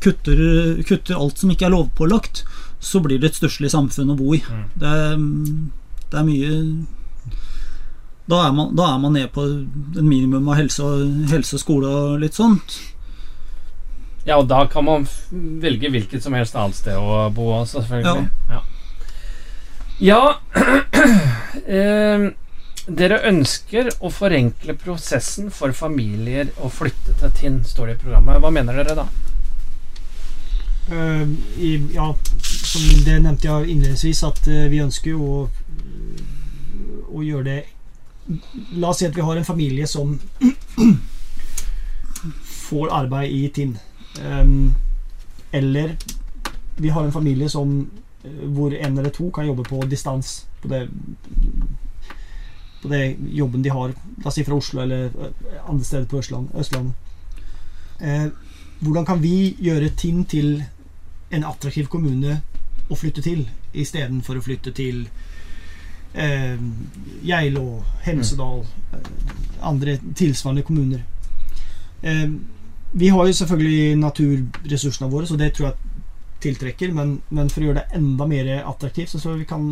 [0.00, 0.40] kutter,
[0.88, 2.44] kutter alt som ikke er lovpålagt,
[2.80, 4.40] så blir det et stusslig samfunn å bo i.
[4.44, 4.64] Mm.
[4.80, 5.20] Det, er,
[6.10, 6.56] det er mye
[8.30, 11.62] da er, man, da er man nede på en minimum av helse, og- helse og
[11.64, 12.76] skole og litt sånt.
[14.26, 18.04] Ja, og da kan man velge hvilket som helst annet sted å bo selvfølgelig.
[18.04, 18.28] selvfølgelig.
[18.50, 18.60] Ja.
[19.98, 20.20] ja
[21.80, 22.30] eh,
[22.90, 28.40] Dere ønsker å forenkle prosessen for familier å flytte til Tinn, står det i programmet.
[28.42, 29.06] Hva mener dere da?
[30.90, 31.22] Uh,
[31.60, 32.08] i, ja,
[32.42, 35.44] som det nevnte jeg innledningsvis, at uh, vi ønsker jo å,
[37.14, 37.60] å gjøre det
[38.78, 40.12] La oss si at vi har en familie som
[42.68, 43.72] får arbeid i Tinn.
[44.22, 44.74] Um,
[45.50, 45.96] eller
[46.76, 47.90] vi har en familie som
[48.24, 50.84] eh, hvor en eller to kan jobbe på distans på det
[52.82, 56.18] på det jobben de har, la oss si fra Oslo eller eh, andre steder på
[56.18, 56.92] Østland.
[58.00, 58.26] Eh,
[58.80, 60.62] hvordan kan vi gjøre Tinn til
[61.30, 62.40] en attraktiv kommune
[62.90, 63.44] å flytte til,
[63.76, 65.04] istedenfor å flytte til
[66.14, 66.56] eh,
[67.26, 68.64] Geilo, Hemsedal,
[68.96, 69.12] eh,
[69.62, 71.04] andre tilsvarende kommuner.
[72.02, 72.26] Eh,
[72.92, 75.99] vi har jo selvfølgelig naturressursene våre, så det tror jeg
[76.42, 79.66] tiltrekker, men, men for å gjøre det enda mer attraktivt, så tror jeg vi kan,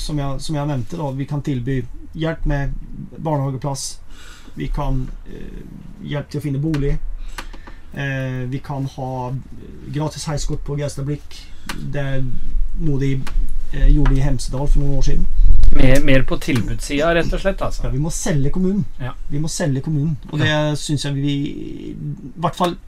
[0.00, 1.80] som jeg, som jeg nevnte, da, vi kan tilby
[2.16, 2.74] hjelp med
[3.16, 4.00] barnehageplass,
[4.56, 5.64] Vi kan eh,
[6.00, 6.94] hjelpe til å finne bolig.
[7.92, 9.34] Eh, vi kan ha
[9.92, 11.36] gratis heiskort på Gaustablikk.
[11.92, 12.24] Det er
[12.80, 13.10] noe de
[13.74, 15.26] eh, gjorde i Hemsedal for noen år siden.
[15.76, 17.60] Mer, mer på tilbudssida, rett og slett.
[17.60, 17.90] Ja, altså.
[17.92, 18.86] vi må selge kommunen.
[18.96, 19.12] Ja.
[19.28, 20.16] Vi må selge kommunen.
[20.30, 21.36] Og det syns jeg vi
[21.90, 21.94] I
[22.40, 22.78] hvert fall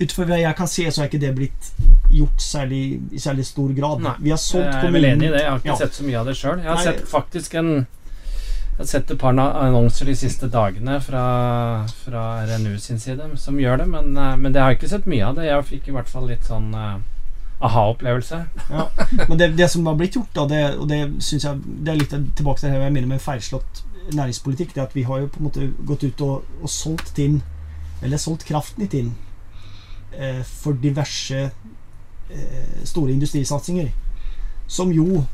[0.00, 1.70] ut fra hva jeg kan se, så er ikke det blitt
[2.10, 4.00] gjort særlig, i særlig stor grad.
[4.02, 5.40] Nei, Vi har solgt Jeg er kommunen vel enig i det.
[5.42, 5.76] Jeg har ikke Ja.
[5.76, 6.58] sett så mye av det sjøl.
[6.58, 6.84] Jeg har Nei.
[6.84, 7.72] sett faktisk en
[8.80, 13.58] Jeg har sett et par annonser de siste dagene fra, fra RNU sin side som
[13.60, 15.44] gjør det, men, eh, men det har jeg ikke sett mye av det.
[15.44, 16.96] Jeg fikk i hvert fall litt sånn eh,
[17.60, 18.46] aha-opplevelse.
[18.70, 18.88] Ja.
[19.28, 21.98] Men det, det som har blitt gjort, da, det, og det syns jeg Det er
[22.00, 23.82] litt tilbake til det jeg mener med feilslått
[24.16, 24.72] næringspolitikk.
[24.74, 27.42] Det er at vi har jo på en måte gått ut og, og solgt Tinn,
[28.02, 29.29] eller solgt kraften i Tinn, eh,
[30.44, 31.42] for diverse
[32.30, 33.90] eh, store industrisatsinger.
[34.66, 35.24] Som jo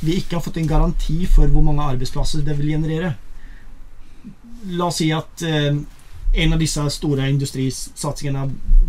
[0.00, 3.14] vi ikke har fått en garanti for hvor mange arbeidsplasser det vil generere.
[4.74, 5.76] La oss si at eh,
[6.36, 8.46] en av disse store industrisatsingene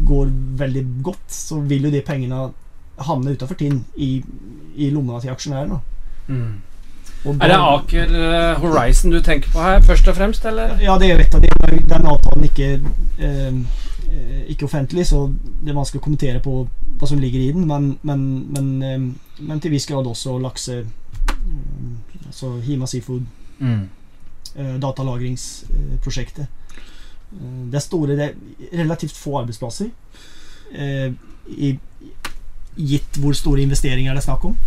[0.07, 2.47] går veldig godt, så vil jo de pengene
[3.07, 4.17] havne utafor Tinn i,
[4.75, 5.77] i lomma til aksjonærene.
[6.27, 6.55] Mm.
[7.27, 10.77] Er det Aker eh, Horizon du tenker på her, først og fremst, eller?
[10.81, 11.51] Ja, det er jo et av de.
[11.89, 13.61] Den avtalen ikke eh, eh,
[14.47, 15.25] ikke offentlig, så
[15.63, 16.53] det er vanskelig å kommentere på
[16.97, 17.65] hva som ligger i den.
[17.67, 23.23] Men, men, men, eh, men til viss grad også lakse eh, Altså Hima Seafood,
[23.59, 23.87] Mm.
[24.55, 26.47] eh, datalagringsprosjektet.
[27.31, 29.89] Eh, det er store Det er relativt få arbeidsplasser.
[30.73, 31.11] Eh,
[31.47, 31.79] i,
[32.77, 34.57] gitt hvor store investeringer det er snakk om.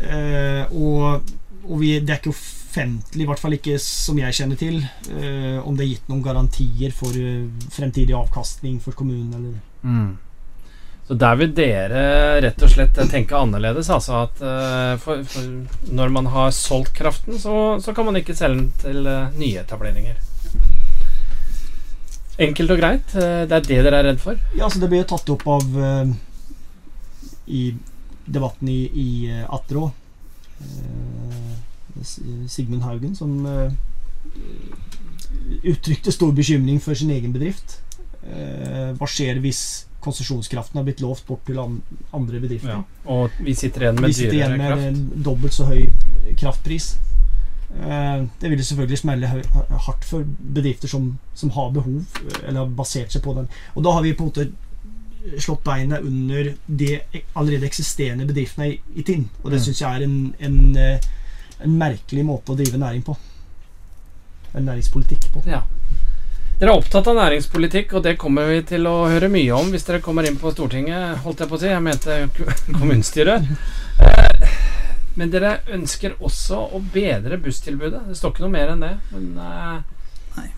[0.00, 1.22] Eh, og
[1.66, 2.36] og vi, det er ikke
[2.76, 6.22] offentlig, i hvert fall ikke som jeg kjenner til, eh, om det er gitt noen
[6.24, 9.32] garantier for eh, fremtidig avkastning for kommunen.
[9.32, 9.60] Eller.
[9.82, 10.18] Mm.
[11.06, 13.88] Så der vil dere rett og slett tenke annerledes.
[13.90, 18.36] Altså at eh, for, for når man har solgt kraften, så, så kan man ikke
[18.36, 20.18] selge den til uh, nyetableringer.
[22.42, 23.14] Enkelt og greit.
[23.16, 24.36] eh, det er det dere er redd for?
[24.56, 26.10] Ja, altså Det blir jo tatt opp av eh,
[27.46, 27.62] i
[28.26, 29.86] debatten i, i eh, Attrå.
[30.60, 31.54] Eh,
[32.02, 33.72] Sigmund Haugen, som eh,
[35.64, 37.78] uttrykte stor bekymring for sin egen bedrift.
[38.26, 39.60] Eh, hva skjer hvis
[40.06, 41.80] konsesjonskraften har blitt lovt bort til an
[42.14, 42.82] andre bedrifter?
[43.10, 44.86] Og vi sitter igjen med Vi sitter igjen med kraft.
[44.90, 45.86] en dobbelt så høy
[46.38, 46.92] kraftpris.
[47.76, 50.24] Eh, Det vil selvfølgelig smelle hardt for
[50.54, 53.48] bedrifter som, som har behov, eh, eller har basert seg på den.
[53.74, 54.52] Og da har vi på en måte
[55.42, 57.00] slått beina under de
[57.34, 59.28] allerede eksisterende bedriftene i, i Tinn.
[59.42, 59.64] Og det Mm.
[59.64, 61.00] syns jeg er en, en, eh,
[61.64, 63.16] en merkelig måte å drive næring på.
[64.56, 65.42] En næringspolitikk på.
[65.48, 65.62] Ja.
[66.56, 69.84] Dere er opptatt av næringspolitikk, og det kommer vi til å høre mye om hvis
[69.84, 71.68] dere kommer inn på Stortinget, holdt jeg på å si.
[71.68, 72.16] Jeg mente
[72.78, 73.50] kommunestyret.
[74.00, 74.54] Eh,
[75.16, 78.02] Men dere ønsker også å bedre busstilbudet.
[78.08, 78.94] Det står ikke noe mer enn det.
[79.12, 79.76] Men eh,
[80.38, 80.48] Nei.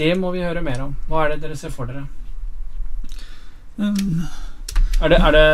[0.00, 0.96] det må vi høre mer om.
[1.08, 2.06] Hva er det dere ser for dere?
[3.80, 4.24] Um,
[5.00, 5.44] Er det, er det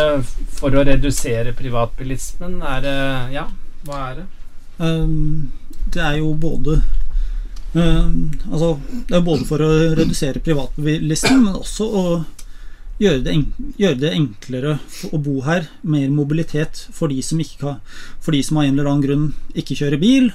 [0.58, 2.56] for å redusere privatbilismen?
[2.66, 2.96] Er det
[3.34, 3.44] Ja,
[3.86, 4.24] hva er det?
[4.78, 5.50] Um,
[5.92, 6.80] det er jo både
[7.74, 8.72] um, Altså,
[9.08, 12.06] det er både for å redusere privatbilismen, men også å
[13.02, 13.34] gjøre det,
[13.80, 14.78] gjøre det enklere
[15.12, 15.68] å bo her.
[15.84, 17.76] Mer mobilitet for de som, ikke
[18.24, 20.30] for de som av en eller annen grunn ikke kjører bil.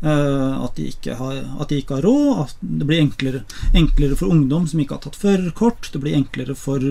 [0.00, 2.46] Uh, at, de har, at de ikke har råd.
[2.46, 3.44] At det blir enklere,
[3.76, 5.90] enklere for ungdom som ikke har tatt førerkort.
[5.92, 6.84] Det blir enklere for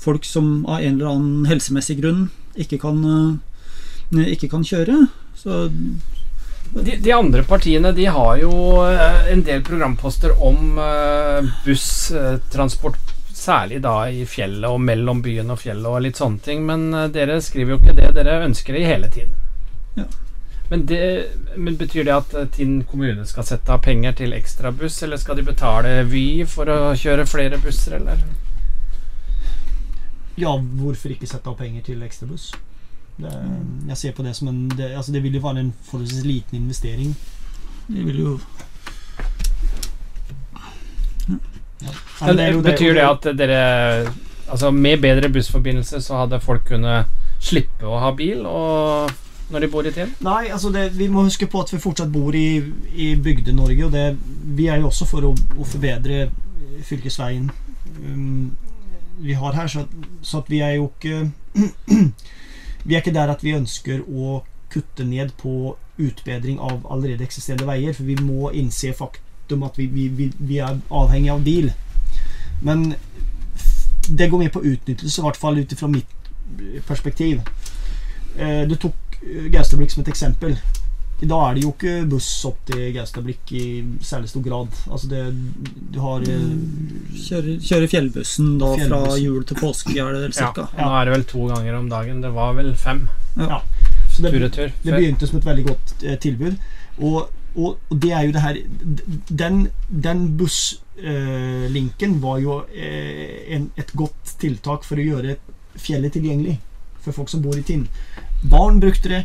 [0.00, 2.28] folk som av en eller annen helsemessig grunn
[2.58, 5.04] ikke kan, uh, ikke kan kjøre.
[5.38, 5.68] Så
[6.72, 8.52] De, de andre partiene de har jo
[8.86, 12.98] eh, en del programposter om eh, busstransport,
[13.34, 16.62] særlig da i fjellet og mellom byen og fjellet og litt sånne ting.
[16.68, 18.12] Men eh, dere skriver jo ikke det.
[18.14, 19.34] Dere ønsker det i hele tiden.
[19.98, 20.06] Ja.
[20.70, 21.02] Men, det,
[21.56, 25.48] men betyr det at Tinn kommune skal sette av penger til ekstrabuss, eller skal de
[25.48, 28.22] betale Vy for å kjøre flere busser, eller?
[30.38, 32.52] Ja, hvorfor ikke sette av penger til ekstrabuss?
[33.20, 33.32] Det,
[33.88, 36.62] jeg ser på det som en det, altså det vil jo være en forholdsvis liten
[36.62, 37.14] investering.
[37.88, 38.38] Det vil jo
[41.80, 44.12] Ja, Men, det er jo det- betyr det at dere
[44.50, 47.06] Altså med bedre bussforbindelse så hadde folk kunnet
[47.40, 49.10] slippe å ha bil og,
[49.50, 50.10] når de bor i Tinn?
[50.20, 52.58] Nei, altså det, vi må huske på at vi fortsatt bor i,
[52.92, 54.16] i Bygde-Norge, og det,
[54.58, 57.48] vi er jo også for å, å forbedre eh, fylkesveien
[58.04, 58.50] um,
[59.20, 59.86] vi har her, så,
[60.22, 61.30] så at vi er jo ikke
[62.84, 67.66] Vi er ikke der at vi ønsker å kutte ned på utbedring av allerede eksisterende
[67.68, 71.72] veier, for vi må innse faktum at vi, vi, vi, vi er avhengig av bil.
[72.62, 72.94] Men
[74.08, 76.30] det går med på utnyttelse, i hvert fall ut ifra mitt
[76.86, 77.42] perspektiv.
[78.38, 80.56] Eh, Du tok eh, Gaustablikk som et eksempel.
[81.20, 83.64] I dag er det jo ikke buss opp til Gaustablikk i
[84.04, 84.76] særlig stor grad.
[84.88, 85.24] Altså det
[85.92, 86.46] Du har eh,
[87.26, 90.68] Kjører, kjører fjellbussen da fra jul til påske, er det vel Ja, ja.
[90.80, 92.22] nå er det vel to ganger om dagen.
[92.24, 93.02] Det var vel fem
[93.36, 94.72] Så det, tur-retur.
[94.82, 96.56] det begynte som et veldig godt eh, tilbud.
[97.00, 98.56] Og, og, og det er jo det her
[99.30, 105.36] Den, den busslinken var jo eh, en, et godt tiltak for å gjøre
[105.80, 106.58] fjellet tilgjengelig
[107.00, 107.86] for folk som bor i Tinn.
[108.50, 109.20] Barn brukte det,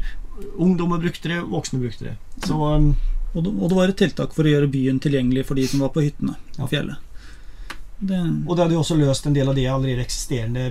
[0.58, 2.16] ungdommer brukte det, voksne brukte det.
[2.46, 2.96] Så um,
[3.36, 5.82] Og, det, og det var et tiltak for å gjøre byen tilgjengelig for de som
[5.84, 6.64] var på hyttene Ja.
[6.64, 6.96] på fjellet.
[8.00, 8.18] Det,
[8.48, 10.66] Og det hadde jo også løst en del av de allerede eksisterende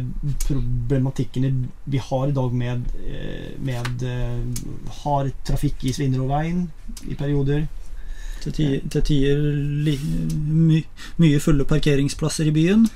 [0.46, 1.50] problematikkene
[1.88, 4.64] vi har i dag med, eh, med eh,
[5.02, 6.66] hard trafikk i Svinnerudveien
[7.08, 7.66] i perioder.
[8.44, 9.38] til tider, til tider
[9.86, 9.94] li,
[10.44, 10.82] my,
[11.16, 12.88] mye fulle parkeringsplasser i byen.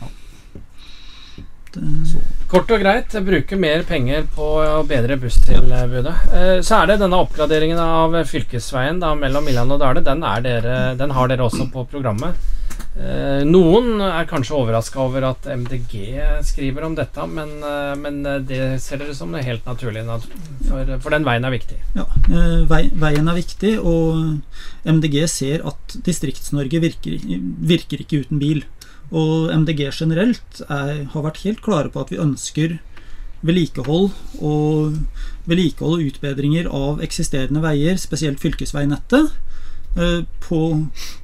[1.73, 6.15] Det, Så, Kort og greit, bruke mer penger på å bedre busstilbudet.
[6.33, 10.01] Eh, Så er det denne oppgraderingen av fylkesveien da, mellom Milland og Dale.
[10.01, 10.25] Den,
[10.97, 12.39] den har dere også på programmet.
[12.97, 16.17] Eh, Noen er kanskje overraska over at MDG
[16.49, 20.07] skriver om dette, men, eh, men det ser dere som helt naturlig,
[20.71, 21.79] for, for den veien er viktig.
[22.01, 22.09] ja,
[22.73, 27.21] veien er viktig, og MDG ser at Distrikts-Norge virker,
[27.77, 28.65] virker ikke uten bil.
[29.11, 32.79] Og MDG generelt er, har vært helt klare på at vi ønsker
[33.47, 34.11] vedlikehold
[34.43, 34.97] og
[35.49, 39.31] vedlikehold og utbedringer av eksisterende veier, spesielt fylkesveinettet,
[39.97, 40.61] eh, på,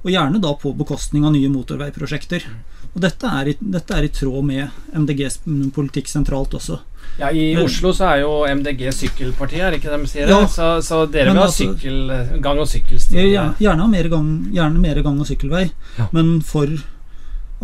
[0.04, 2.46] og gjerne da på bekostning av nye motorveiprosjekter.
[2.94, 5.40] Og dette er, i, dette er i tråd med MDGs
[5.74, 6.78] politikk sentralt også.
[7.18, 10.30] Ja, I Oslo så er jo MDG sykkelpartiet, er det ikke det de sier?
[10.30, 10.44] Ja.
[10.50, 13.26] Så, så dere vil ha altså- sykkel, gang- og sykkelsti?
[13.34, 15.66] Ja, gjerne mer gang, gjerne mer gang- og sykkelvei,
[15.98, 16.06] Ja.
[16.14, 16.70] men for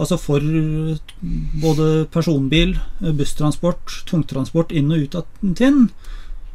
[0.01, 0.40] Altså for
[1.61, 5.26] både personbil, busstransport, tungtransport inn og ut av
[5.59, 5.90] Tinn,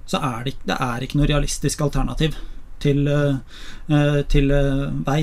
[0.10, 2.38] så er det, det er ikke noe realistisk alternativ
[2.82, 5.22] til, eh, til eh, vei.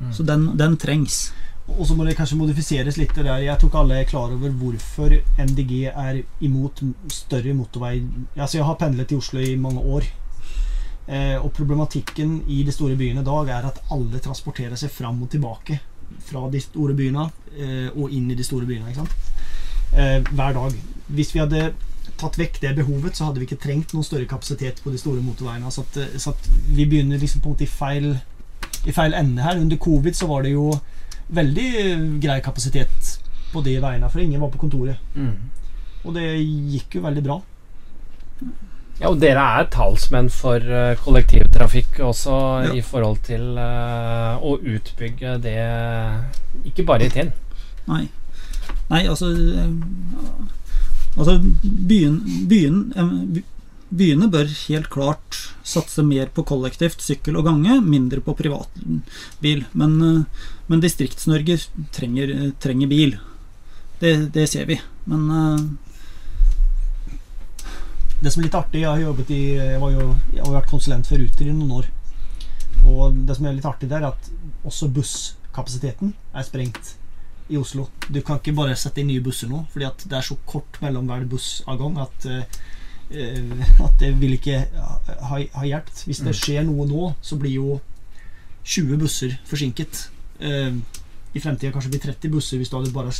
[0.00, 0.12] Mm.
[0.12, 1.32] Så den, den trengs.
[1.66, 3.32] og så må det kanskje modifiseres litt der.
[3.42, 8.04] Jeg tror ikke alle er klar over hvorfor MDG er imot større motorvei.
[8.36, 10.06] Altså Jeg har pendlet i Oslo i mange år.
[11.06, 15.22] Eh, og problematikken i de store byene i dag er at alle transporterer seg fram
[15.22, 15.78] og tilbake
[16.26, 17.26] fra de store byene
[17.56, 19.06] eh, og inn i de store byene.
[19.96, 20.78] Eh, hver dag.
[21.16, 21.68] Hvis vi hadde
[22.16, 25.22] tatt vekk det behovet, så hadde vi ikke trengt noen større kapasitet på de store
[25.24, 25.70] motorveiene.
[25.72, 28.08] Så at, eh, så at vi begynner liksom på en måte i feil,
[28.86, 29.60] i feil ende her.
[29.60, 30.70] Under covid så var det jo
[31.36, 31.70] veldig
[32.22, 33.16] grei kapasitet
[33.52, 34.98] på de veiene, for ingen var på kontoret.
[35.14, 35.36] Mm.
[36.06, 36.26] Og det
[36.72, 37.40] gikk jo veldig bra.
[38.96, 42.70] Ja, og dere er talsmenn for eh, kollektivtrafikk også Ja.
[42.78, 45.58] i forhold til uh, å utbygge det
[46.64, 47.34] Ikke bare i Tinn.
[47.90, 48.06] Nei.
[48.88, 49.68] Nei, altså eh,
[51.16, 52.16] Altså, byen,
[52.48, 52.80] byen,
[53.88, 59.62] byene bør helt klart satse mer på kollektivt, sykkel og gange, mindre på privatbil.
[59.72, 59.94] Men,
[60.68, 61.56] men Distrikts-Norge
[61.96, 63.16] trenger, trenger bil.
[64.02, 64.76] Det, det ser vi.
[65.08, 65.24] Men
[68.22, 70.70] Det som er litt artig, jeg har jobbet i Jeg, var jo, jeg har vært
[70.70, 71.88] konsulent for Ruter i noen år.
[72.86, 74.30] Og det som er litt artig der, er at
[74.66, 76.94] også busskapasiteten er sprengt
[77.52, 77.88] i Oslo.
[78.10, 80.80] Du kan ikke bare sette inn nye busser nå, fordi at det er så kort
[80.82, 82.64] mellom hver bussavgang at eh,
[83.86, 86.00] at det vil ikke ha, ha hjulpet.
[86.08, 86.38] Hvis det Mm.
[86.40, 87.76] skjer noe nå, så blir jo
[88.64, 90.08] 20 busser forsinket.
[90.40, 90.74] Uh,
[91.36, 93.12] I fremtida kanskje blir 30 busser hvis du hadde bare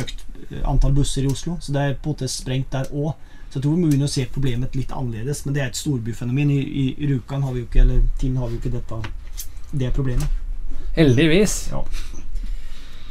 [0.00, 1.58] økt eh, antall busser i Oslo.
[1.60, 3.14] Så det er på en måte sprengt der òg.
[3.54, 5.44] Så jeg tror vi må begynne å se problemet litt annerledes.
[5.46, 6.48] Men det er et storbyfenomen.
[6.50, 8.98] I, i, i Rjukan har vi jo ikke Eller Tinn har vi jo ikke dette
[9.78, 10.26] det problemet.
[10.96, 11.54] Heldigvis.
[11.70, 11.84] Ja.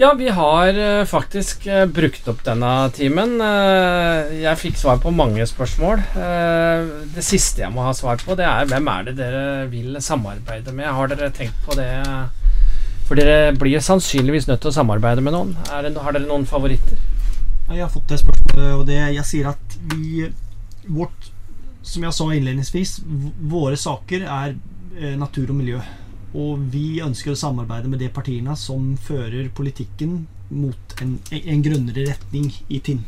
[0.02, 3.38] Ja, vi har eh, faktisk eh, brukt opp denne timen.
[3.40, 6.04] Eh, jeg fikk svar på mange spørsmål.
[6.20, 9.96] Eh, det siste jeg må ha svar på, det er hvem er det dere vil
[10.04, 10.92] samarbeide med?
[10.92, 11.88] Har dere tenkt på det?
[13.08, 15.56] For dere blir sannsynligvis nødt til å samarbeide med noen.
[15.72, 17.00] Er det, har dere noen favoritter?
[17.74, 20.28] Ja, Jeg har fått det spørsmålet, og det jeg sier at vi
[20.94, 21.32] Vårt
[21.82, 23.00] Som jeg sa innledningsvis,
[23.50, 24.54] våre saker er
[24.96, 25.80] eh, natur og miljø.
[26.38, 30.22] Og vi ønsker å samarbeide med de partiene som fører politikken
[30.54, 33.02] mot en, en grønnere retning i Tinn.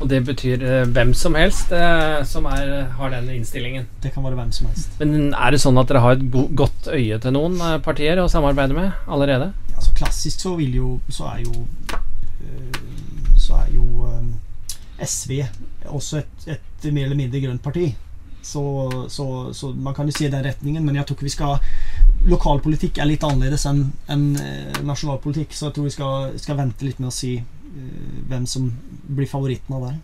[0.00, 3.86] Og det betyr eh, hvem som helst eh, som er, har den innstillingen.
[4.02, 4.98] Det kan være hvem som helst.
[4.98, 8.18] Men er det sånn at dere har et go godt øye til noen eh, partier
[8.18, 9.52] å samarbeide med allerede?
[9.76, 12.87] Altså Klassisk så vil jo Så er jo eh,
[13.48, 15.40] Så er jo eh, SV
[15.88, 17.88] også et, et mer eller mindre grønt parti.
[18.42, 18.62] Så,
[19.08, 21.58] så, så man kan jo si den retningen, men jeg tror ikke vi skal
[22.28, 26.86] Lokalpolitikk er litt annerledes enn enn, eh, nasjonalpolitikk, så jeg tror vi skal, skal vente
[26.86, 28.66] litt med å si uh, hvem som
[29.06, 30.00] blir favoritten av der.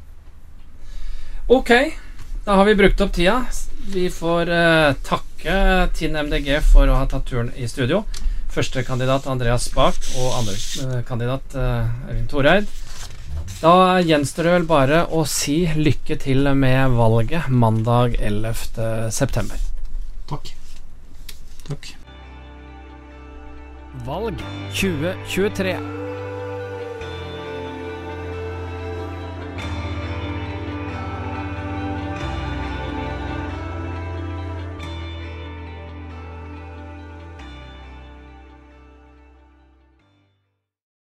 [1.51, 1.73] Ok.
[2.45, 3.41] Da har vi brukt opp tida.
[3.91, 5.59] Vi får uh, takke
[5.97, 8.05] Tinn MDG for å ha tatt turen i studio.
[8.55, 12.71] Førstekandidat Andreas Bach og andrekandidat uh, Eivind Toreid.
[13.61, 19.11] Da gjenstår det vel bare å si lykke til med valget mandag 11.
[19.15, 19.61] september.
[20.29, 20.51] Takk.
[21.69, 21.93] Takk.
[24.05, 24.43] Valg
[24.75, 25.77] 2023.